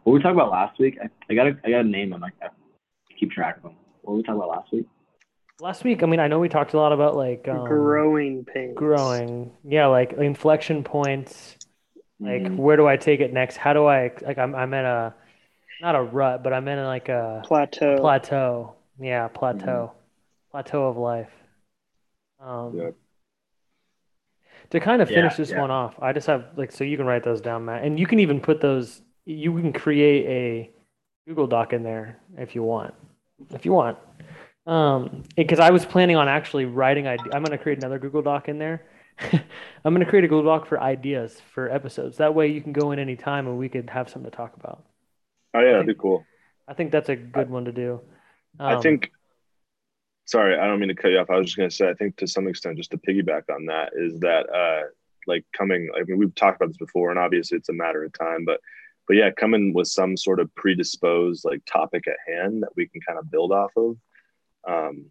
[0.04, 2.24] what we talked about last week, I, I got I got to name them.
[2.24, 2.48] I, I
[3.18, 3.76] keep track of them.
[4.02, 4.86] What we talk about last week?
[5.62, 8.74] Last week, I mean, I know we talked a lot about like um, growing pains.
[8.74, 9.52] growing.
[9.62, 11.54] Yeah, like inflection points.
[12.20, 12.56] Like Mhm.
[12.56, 13.58] where do I take it next?
[13.58, 15.14] How do I like I'm I'm in a
[15.80, 17.96] not a rut, but I'm in like a plateau.
[18.00, 18.74] plateau.
[18.98, 19.92] Yeah, plateau.
[20.50, 21.30] Plateau of life.
[22.40, 22.94] Um Yep.
[24.70, 25.60] to kind of Yeah, finish this yeah.
[25.60, 27.84] one off, I just have like so you can write those down, Matt.
[27.84, 30.70] And you can even put those you can create a
[31.28, 32.94] Google Doc in there if you want.
[33.50, 33.96] If you want.
[34.66, 38.22] Um because I was planning on actually writing ide- I'm going to create another Google
[38.22, 38.86] Doc in there.
[39.32, 42.18] I'm going to create a Google Doc for ideas for episodes.
[42.18, 44.54] That way you can go in any time and we could have something to talk
[44.56, 44.84] about.
[45.54, 46.24] Oh yeah, that'd be cool.
[46.68, 48.00] I think that's a good one to do.
[48.58, 49.10] I Um, think.
[50.26, 51.30] Sorry, I don't mean to cut you off.
[51.30, 53.90] I was just gonna say, I think to some extent, just to piggyback on that,
[53.96, 54.86] is that uh,
[55.26, 55.90] like coming.
[55.96, 58.60] I mean, we've talked about this before, and obviously it's a matter of time, but
[59.08, 63.00] but yeah, coming with some sort of predisposed like topic at hand that we can
[63.00, 63.96] kind of build off of.
[64.68, 65.06] Um,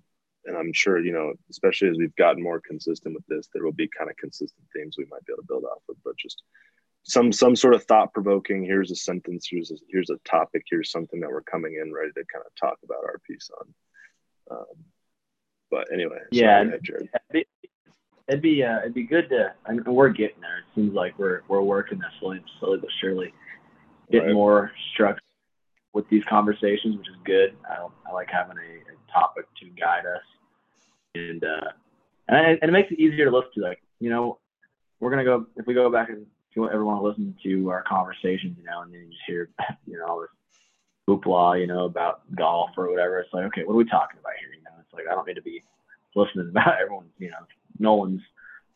[0.45, 3.71] and I'm sure you know, especially as we've gotten more consistent with this, there will
[3.71, 5.95] be kind of consistent themes we might be able to build off of.
[6.03, 6.41] But just
[7.03, 8.63] some some sort of thought provoking.
[8.63, 9.47] Here's a sentence.
[9.49, 10.63] Here's a, here's a topic.
[10.69, 13.73] Here's something that we're coming in ready to kind of talk about our piece on.
[14.57, 14.65] Um,
[15.69, 16.57] but anyway, Yeah.
[16.57, 17.09] sorry, go ahead, Jared.
[17.13, 17.45] It'd be
[18.27, 19.53] it'd be, uh, it'd be good to.
[19.65, 20.59] I mean, we're getting there.
[20.59, 23.33] It seems like we're we're working this slowly, slowly but surely,
[24.11, 24.33] getting Right.
[24.33, 25.21] more structure
[25.93, 27.55] with these conversations, which is good.
[27.69, 30.24] I, I like having a topic to guide us,
[31.16, 31.72] and uh,
[32.28, 33.62] and it, and it makes it easier to listen to.
[33.62, 34.39] Like you know,
[34.99, 37.70] we're gonna go if we go back and if you ever want to listen to
[37.70, 39.49] our conversations, you know, and then you just hear
[39.86, 40.30] you know all this
[41.09, 43.20] hoopla, you know, about golf or whatever.
[43.20, 44.53] It's like, okay, what are we talking about here?
[44.53, 45.64] You know, it's like I don't need to be
[46.16, 47.38] listening about everyone's, you know,
[47.80, 48.22] Nolan's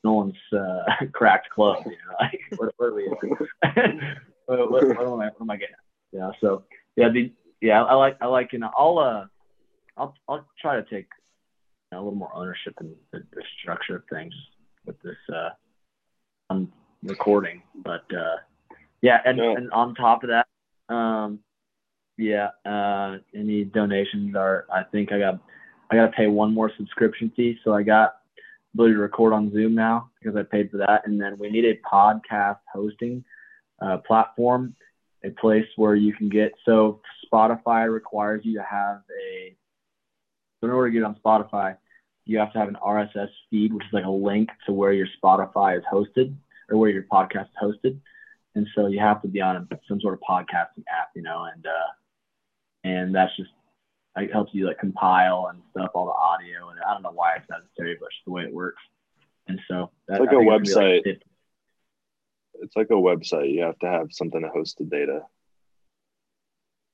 [0.04, 0.84] Nolan's uh,
[1.14, 1.78] cracked club.
[1.86, 3.08] You know, like what, what are we?
[4.46, 5.26] what, what, what, am I?
[5.28, 5.76] What am I getting?
[5.76, 6.20] At?
[6.20, 6.64] Know, so
[6.96, 7.32] yeah, the
[7.62, 9.26] yeah, I like I like you know I'll uh
[9.98, 11.08] I'll I'll try to take
[11.92, 14.34] you know, a little more ownership in the, the structure of things
[14.86, 15.50] with this uh
[16.50, 16.72] on
[17.04, 18.38] recording, but uh
[19.02, 20.48] yeah, and and on top of that,
[20.94, 21.40] um
[22.18, 25.40] yeah, uh any donations are I think I got
[25.92, 28.16] I got to pay one more subscription fee, so I got
[28.74, 31.66] ability to record on Zoom now because I paid for that, and then we need
[31.66, 33.24] a podcast hosting
[33.82, 34.76] uh, platform,
[35.24, 36.54] a place where you can get.
[36.66, 39.25] So Spotify requires you to have a.
[40.66, 41.78] in order to get on Spotify,
[42.26, 45.08] you have to have an RSS feed, which is like a link to where your
[45.24, 46.36] Spotify is hosted
[46.70, 48.00] or where your podcast is hosted,
[48.56, 51.66] and so you have to be on some sort of podcasting app, you know, and
[51.66, 51.92] uh,
[52.84, 53.52] and that's just
[54.18, 57.36] it helps you like compile and stuff all the audio, and I don't know why
[57.36, 58.82] it's necessary, but it's the way it works.
[59.48, 61.06] And so that, like I a think it's gonna be, website.
[61.06, 61.22] like,
[62.62, 63.54] It's like a website.
[63.54, 65.22] You have to have something to host the data.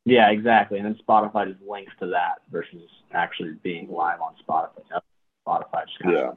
[0.05, 0.79] Yeah, exactly.
[0.79, 2.81] And then Spotify just links to that versus
[3.13, 4.83] actually being live on Spotify.
[4.89, 5.01] Now,
[5.47, 6.31] Spotify just kind Yeah.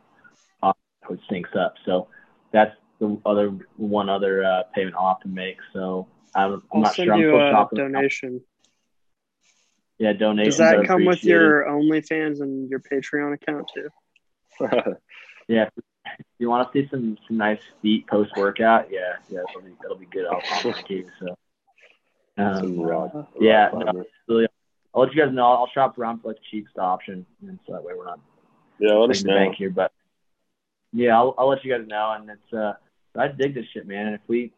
[0.62, 0.76] of
[1.10, 1.74] it syncs up.
[1.84, 2.08] So
[2.52, 5.58] that's the other one other uh, payment I'll have to make.
[5.72, 7.14] So I'm, I'm I'll not send sure.
[7.14, 7.78] I'm you still a shopping.
[7.78, 8.40] donation.
[9.98, 10.56] Yeah, donations.
[10.56, 13.88] Does that come with your OnlyFans and your Patreon account too?
[15.46, 15.68] Yeah.
[16.38, 19.96] You want to see some some nice feet post workout, yeah, yeah, that'll be that'll
[19.96, 20.26] be good.
[20.26, 21.06] I'll, I'll link you.
[21.20, 21.36] So.
[22.36, 24.04] Some Um, rock, Uh, rock yeah, climber.
[24.94, 25.44] I'll let you guys know.
[25.44, 28.20] I'll shop around for like the cheapest option, and so that way we're not
[28.78, 29.46] yeah, let us breaking the know.
[29.46, 29.70] bank here.
[29.70, 29.92] But
[30.92, 32.12] yeah, I'll, I'll let you guys know.
[32.12, 32.74] And it's uh,
[33.16, 34.06] I dig this shit, man.
[34.06, 34.52] And if we,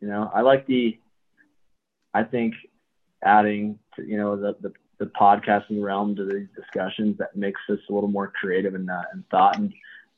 [0.00, 0.98] you know, I like the,
[2.14, 2.54] I think
[3.22, 7.78] adding to you know the the, the podcasting realm to these discussions that makes us
[7.90, 9.72] a little more creative and uh, and thought and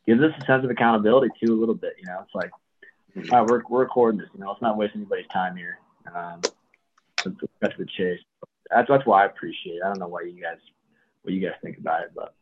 [0.06, 1.94] gives us a sense of accountability too a little bit.
[1.98, 2.50] You know, it's like,
[3.32, 4.28] all right, we're we're recording this.
[4.34, 5.78] You know, let's not waste anybody's time here.
[6.14, 6.40] Um,
[7.24, 8.20] let's cut to the chase.
[8.70, 9.76] That's that's why I appreciate.
[9.76, 9.82] it.
[9.84, 10.58] I don't know why you guys
[11.22, 12.34] what you guys think about it, but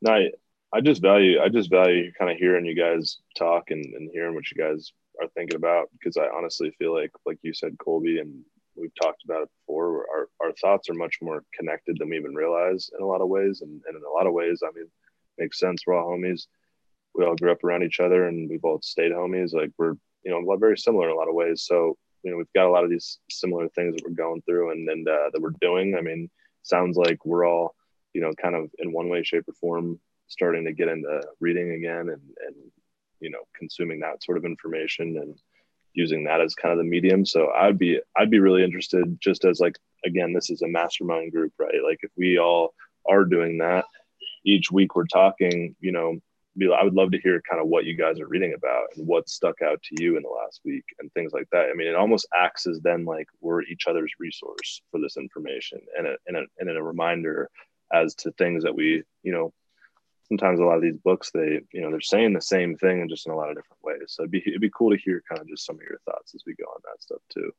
[0.00, 0.30] No, I,
[0.72, 4.34] I just value I just value kind of hearing you guys talk and, and hearing
[4.34, 8.18] what you guys are thinking about because I honestly feel like like you said Colby
[8.18, 8.42] and
[8.74, 12.34] we've talked about it before our, our thoughts are much more connected than we even
[12.34, 14.88] realize in a lot of ways and, and in a lot of ways I mean
[15.38, 16.46] makes sense we're all homies
[17.14, 19.94] we all grew up around each other and we both stayed homies like we're
[20.24, 22.70] you know very similar in a lot of ways so you know we've got a
[22.70, 25.96] lot of these similar things that we're going through and, and uh, that we're doing
[25.96, 26.30] I mean
[26.62, 27.74] sounds like we're all
[28.12, 29.98] you know, kind of in one way, shape, or form,
[30.28, 32.56] starting to get into reading again and, and,
[33.20, 35.36] you know, consuming that sort of information and
[35.94, 37.24] using that as kind of the medium.
[37.24, 41.32] So I'd be, I'd be really interested just as like, again, this is a mastermind
[41.32, 41.82] group, right?
[41.84, 42.74] Like if we all
[43.08, 43.84] are doing that
[44.44, 46.18] each week we're talking, you know,
[46.56, 49.06] be, I would love to hear kind of what you guys are reading about and
[49.06, 51.70] what stuck out to you in the last week and things like that.
[51.70, 55.80] I mean, it almost acts as then like we're each other's resource for this information
[55.96, 57.48] and a, and a, and a reminder
[57.92, 59.52] as to things that we, you know,
[60.28, 63.10] sometimes a lot of these books they, you know, they're saying the same thing and
[63.10, 64.08] just in a lot of different ways.
[64.08, 66.34] So it'd be it'd be cool to hear kind of just some of your thoughts
[66.34, 67.50] as we go on that stuff too.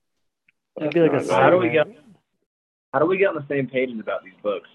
[0.79, 1.87] It'd be like no, a I- How do we get
[2.93, 4.69] how do we get on the same pages about these books,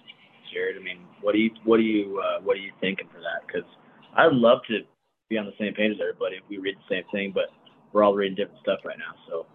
[0.52, 0.76] Jared?
[0.76, 3.46] I mean, what do you what do you uh, what are you thinking for that?
[3.46, 3.68] Because
[4.14, 4.80] I'd love to
[5.28, 7.46] be on the same page as everybody if we read the same thing, but
[7.92, 9.14] we're all reading different stuff right now.
[9.28, 9.46] So,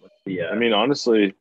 [0.00, 1.34] what's the uh, I mean, honestly,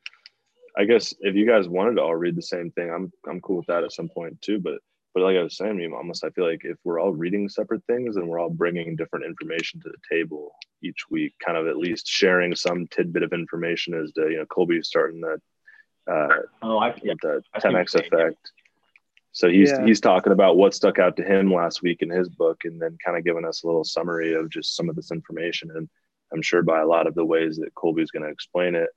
[0.77, 3.57] I guess if you guys wanted to all read the same thing, I'm I'm cool
[3.57, 4.59] with that at some point too.
[4.59, 4.79] But
[5.13, 7.47] but like I was saying, I mean, almost I feel like if we're all reading
[7.47, 10.51] separate things and we're all bringing different information to the table
[10.83, 14.45] each week, kind of at least sharing some tidbit of information as to you know
[14.45, 15.39] Colby's starting that
[16.11, 16.27] uh,
[16.61, 18.19] oh, I yeah, the I see what 10x you're saying, yeah.
[18.19, 18.51] effect.
[19.35, 19.85] So he's Yeah.
[19.85, 22.97] he's talking about what stuck out to him last week in his book, and then
[23.03, 25.71] kind of giving us a little summary of just some of this information.
[25.71, 25.89] And
[26.31, 28.89] I'm sure by a lot of the ways that Colby's going to explain it,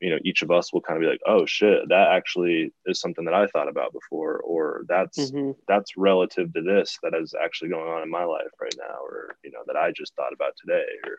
[0.00, 3.00] you know, each of us will kind of be like, "Oh shit, that actually is
[3.00, 7.34] something that I thought about before," or "That's hmm that's relative to this that is
[7.34, 10.32] actually going on in my life right now," or you know, that I just thought
[10.32, 11.18] about today, or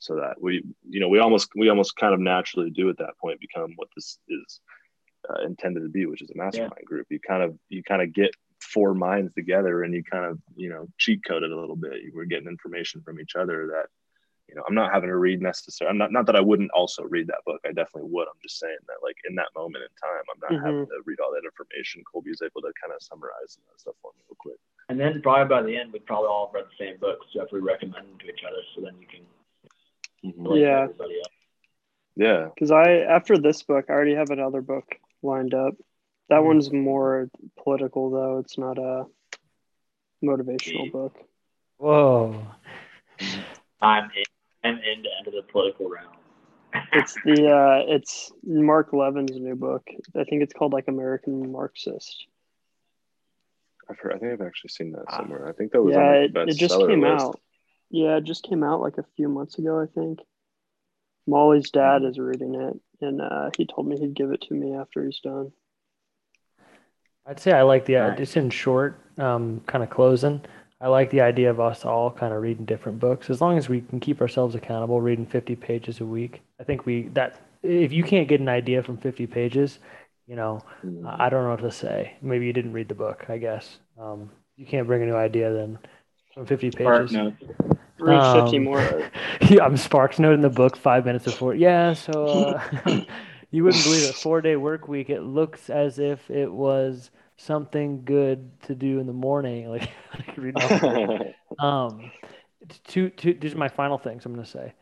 [0.00, 3.16] so that we, you know, we almost we almost kind of naturally do at that
[3.20, 4.60] point become what this is
[5.28, 7.06] uh, intended to be, which is a mastermind group.
[7.10, 10.68] You kind of you kind of get four minds together and you kind of you
[10.68, 12.02] know cheat code it a little bit.
[12.02, 13.86] You were getting information from each other that
[14.48, 15.90] you know I'm not having to read necessarily.
[15.90, 17.60] I'm not not that I wouldn't also read that book.
[17.64, 18.28] I definitely would.
[18.28, 20.66] I'm just saying that like in that moment in time, I'm not Mhm.
[20.66, 22.02] having to read all that information.
[22.10, 24.58] Colby's able to kind of summarize that stuff for me real quick.
[24.88, 27.26] And then probably by the end, we'd probably all read the same books.
[27.32, 29.26] So if we recommend them to each other, so then you can
[30.44, 30.82] relate to Yeah.
[30.82, 31.32] everybody else.
[32.14, 32.48] Yeah.
[32.54, 35.74] Because I after this book, I already have another book lined up.
[36.28, 36.46] That Mhm.
[36.46, 37.30] one's more
[37.62, 38.38] political though.
[38.38, 39.06] It's not a
[40.24, 41.16] motivational book.
[41.78, 42.46] Whoa.
[43.80, 44.24] I'm in,
[44.64, 46.12] I'm in to enter the political realm.
[46.92, 47.48] It's the
[47.88, 49.86] uh it's Mark Levin's new book.
[50.14, 52.26] I think it's called like American Marxist.
[53.88, 55.16] I've heard, I think I've actually seen that Ah.
[55.18, 55.48] somewhere.
[55.48, 57.12] I think that was yeah, on it, like, the it just came list.
[57.24, 57.40] out.
[57.90, 60.18] Yeah, it just came out like a few months ago, I think.
[61.28, 62.08] Molly's dad Mm-hmm.
[62.10, 65.20] is reading it, and uh, he told me he'd give it to me after he's
[65.20, 65.52] done.
[67.26, 68.18] I'd say I like the Nice.
[68.18, 70.40] just in short, um, kind of closing.
[70.80, 73.68] I like the idea of us all kind of reading different books, as long as
[73.68, 76.42] we can keep ourselves accountable, reading 50 pages a week.
[76.60, 79.78] I think we that if you can't get an idea from 50 pages,
[80.26, 81.06] you know, Mm.
[81.06, 82.14] I I don't know what to say.
[82.22, 83.24] Maybe you didn't read the book.
[83.28, 85.78] I guess um, you can't bring a new idea then
[86.34, 87.12] from 50 pages.
[87.12, 87.36] notes.
[87.42, 89.10] Read 50 Um, more.
[89.40, 91.54] yeah, I'm Sparks note in the book five minutes before.
[91.54, 92.62] Yeah, so uh,
[93.50, 94.14] you wouldn't believe it.
[94.14, 95.10] Four day work week.
[95.10, 99.68] It looks as if it was something good to do in the morning.
[99.70, 100.82] Like, like reading off
[101.58, 102.12] um,
[102.84, 103.34] two, two.
[103.34, 104.24] These are my final things.
[104.26, 104.74] I'm gonna say.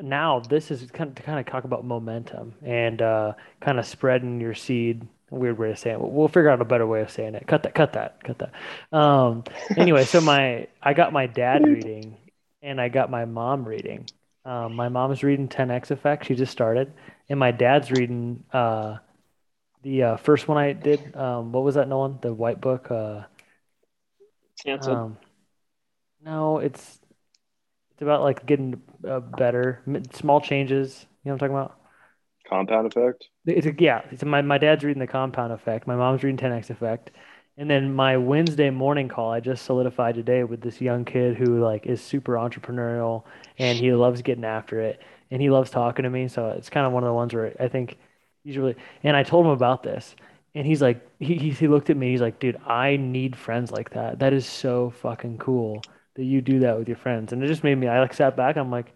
[0.00, 3.86] Now this is kind of to kind of talk about momentum and uh, kind of
[3.86, 5.06] spreading your seed.
[5.30, 6.00] A weird way of saying it.
[6.00, 7.46] We'll we'll figure out a better way of saying it.
[7.46, 7.74] Cut that.
[7.74, 8.22] Cut that.
[8.24, 8.96] Cut that.
[8.96, 9.44] Um,
[9.76, 12.16] anyway, so my I got my dad reading
[12.62, 14.06] and I got my mom reading.
[14.44, 16.26] Um, my mom's reading 10x Effect.
[16.26, 16.92] She just started,
[17.28, 18.96] and my dad's reading uh,
[19.82, 21.14] the uh, first one I did.
[21.14, 22.18] Um, what was that, Nolan?
[22.22, 22.90] The white book.
[22.90, 23.24] Uh,
[24.64, 24.96] Canceled.
[24.96, 25.18] um,
[26.24, 26.98] no, it's
[27.92, 31.06] it's about like getting uh, better, small changes.
[31.24, 31.77] You know what I'm talking about?
[32.48, 33.28] Compound effect.
[33.46, 34.02] It's a, yeah.
[34.10, 35.86] It's my my dad's reading the Compound Effect.
[35.86, 37.10] My mom's reading 10x Effect,
[37.56, 41.60] and then my Wednesday morning call I just solidified today with this young kid who
[41.60, 43.24] like is super entrepreneurial
[43.58, 46.28] and he loves getting after it and he loves talking to me.
[46.28, 47.96] So it's kind of one of the ones where I think
[48.44, 48.76] he's really.
[49.02, 50.14] And I told him about this,
[50.54, 52.10] and he's like, he he, he looked at me.
[52.10, 54.18] He's like, dude, I need friends like that.
[54.18, 55.82] That is so fucking cool
[56.16, 57.32] that you do that with your friends.
[57.32, 57.88] And it just made me.
[57.88, 58.56] I like sat back.
[58.56, 58.92] I'm like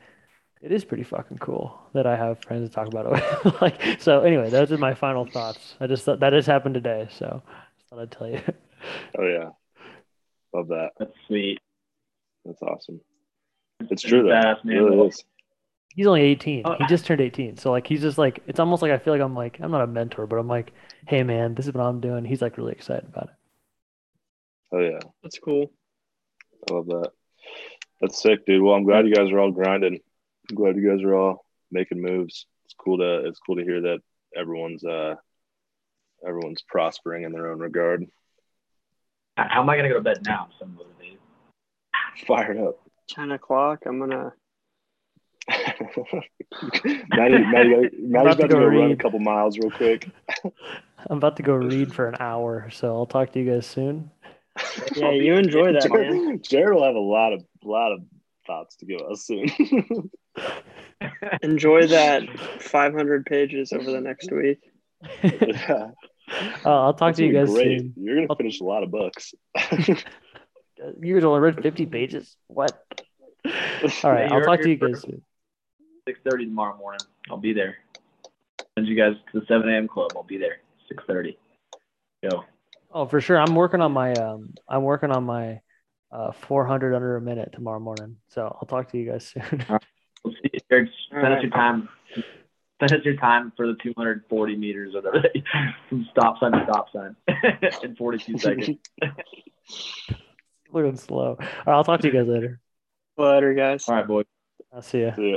[0.62, 4.20] it is pretty fucking cool that I have friends to talk about it like, so
[4.20, 5.74] anyway, those are my final thoughts.
[5.80, 8.40] I just thought that just happened today, so I just thought I'd tell you.
[9.16, 9.50] Oh yeah,
[10.52, 10.90] love that.
[10.98, 11.60] That's sweet.
[12.44, 13.00] That's awesome.
[13.90, 14.40] It's true though.
[14.40, 15.22] It really is.
[15.94, 16.62] He's only 18.
[16.64, 16.74] Oh.
[16.80, 17.58] He just turned 18.
[17.58, 19.82] So like he's just like it's almost like I feel like I'm like I'm not
[19.82, 20.72] a mentor, but I'm like,
[21.06, 22.24] hey man, this is what I'm doing.
[22.24, 23.34] He's like really excited about it.
[24.72, 25.70] Oh yeah, That's cool.
[26.68, 27.10] I love that.
[28.00, 28.62] That's sick, dude.
[28.62, 30.00] Well, I'm glad you guys are all grinding.
[30.50, 32.46] I'm glad you guys are all making moves.
[32.64, 33.98] It's cool to it's cool to hear that
[34.36, 35.14] everyone's uh
[36.26, 38.06] everyone's prospering in their own regard.
[39.36, 40.48] How am I gonna go to bed now?
[40.50, 41.18] I'm so motivated.
[42.26, 42.78] Fired up.
[43.08, 43.82] 10 o'clock.
[43.86, 44.32] I'm going to.
[47.10, 50.08] Maddie, Maddie, Maddie's about to go go run a couple miles real quick.
[51.08, 54.10] I'm about to go read for an hour, so I'll talk to you guys soon.
[54.94, 56.12] Yeah, you enjoy that, man.
[56.12, 58.00] Jared, Jared will have a lot of lot of
[58.46, 59.46] thoughts to give us soon.
[61.42, 62.22] Enjoy that
[62.60, 64.58] 500 pages over the next week.
[65.22, 65.90] yeah.
[66.64, 67.80] Uh, I'll talk That's to you guys great.
[67.80, 67.94] soon.
[67.96, 69.34] You're gonna I'll- finish a lot of books.
[71.00, 72.36] You guys only read 50 pages.
[72.48, 72.72] What?
[74.02, 75.22] All right, I'll talk to you guys soon.
[76.08, 76.98] Six thirty tomorrow morning.
[77.30, 77.76] I'll be there.
[78.76, 79.86] Send you guys to the seven a.m.
[79.86, 80.10] club.
[80.16, 80.56] I'll be there.
[80.88, 81.38] Six thirty.
[82.28, 82.42] Go.
[82.90, 83.38] Oh, for sure.
[83.38, 85.60] I'm working on my um I'm working on my
[86.10, 88.16] uh 400 under a minute tomorrow morning.
[88.30, 89.64] So I'll talk to you guys soon.
[90.72, 90.92] We'll see.
[91.10, 91.88] Jared, Send us your time.
[92.80, 95.28] Send us your time for the 240 meters or whatever.
[95.88, 97.16] From stop sign to stop sign
[97.82, 98.78] in 42 seconds.
[100.72, 101.36] Looking slow.
[101.38, 102.60] All right, I'll talk to you guys later.
[103.18, 103.88] Later, guys.
[103.88, 104.24] All right, boys.
[104.72, 105.12] I'll see ya.
[105.18, 105.36] Yeah.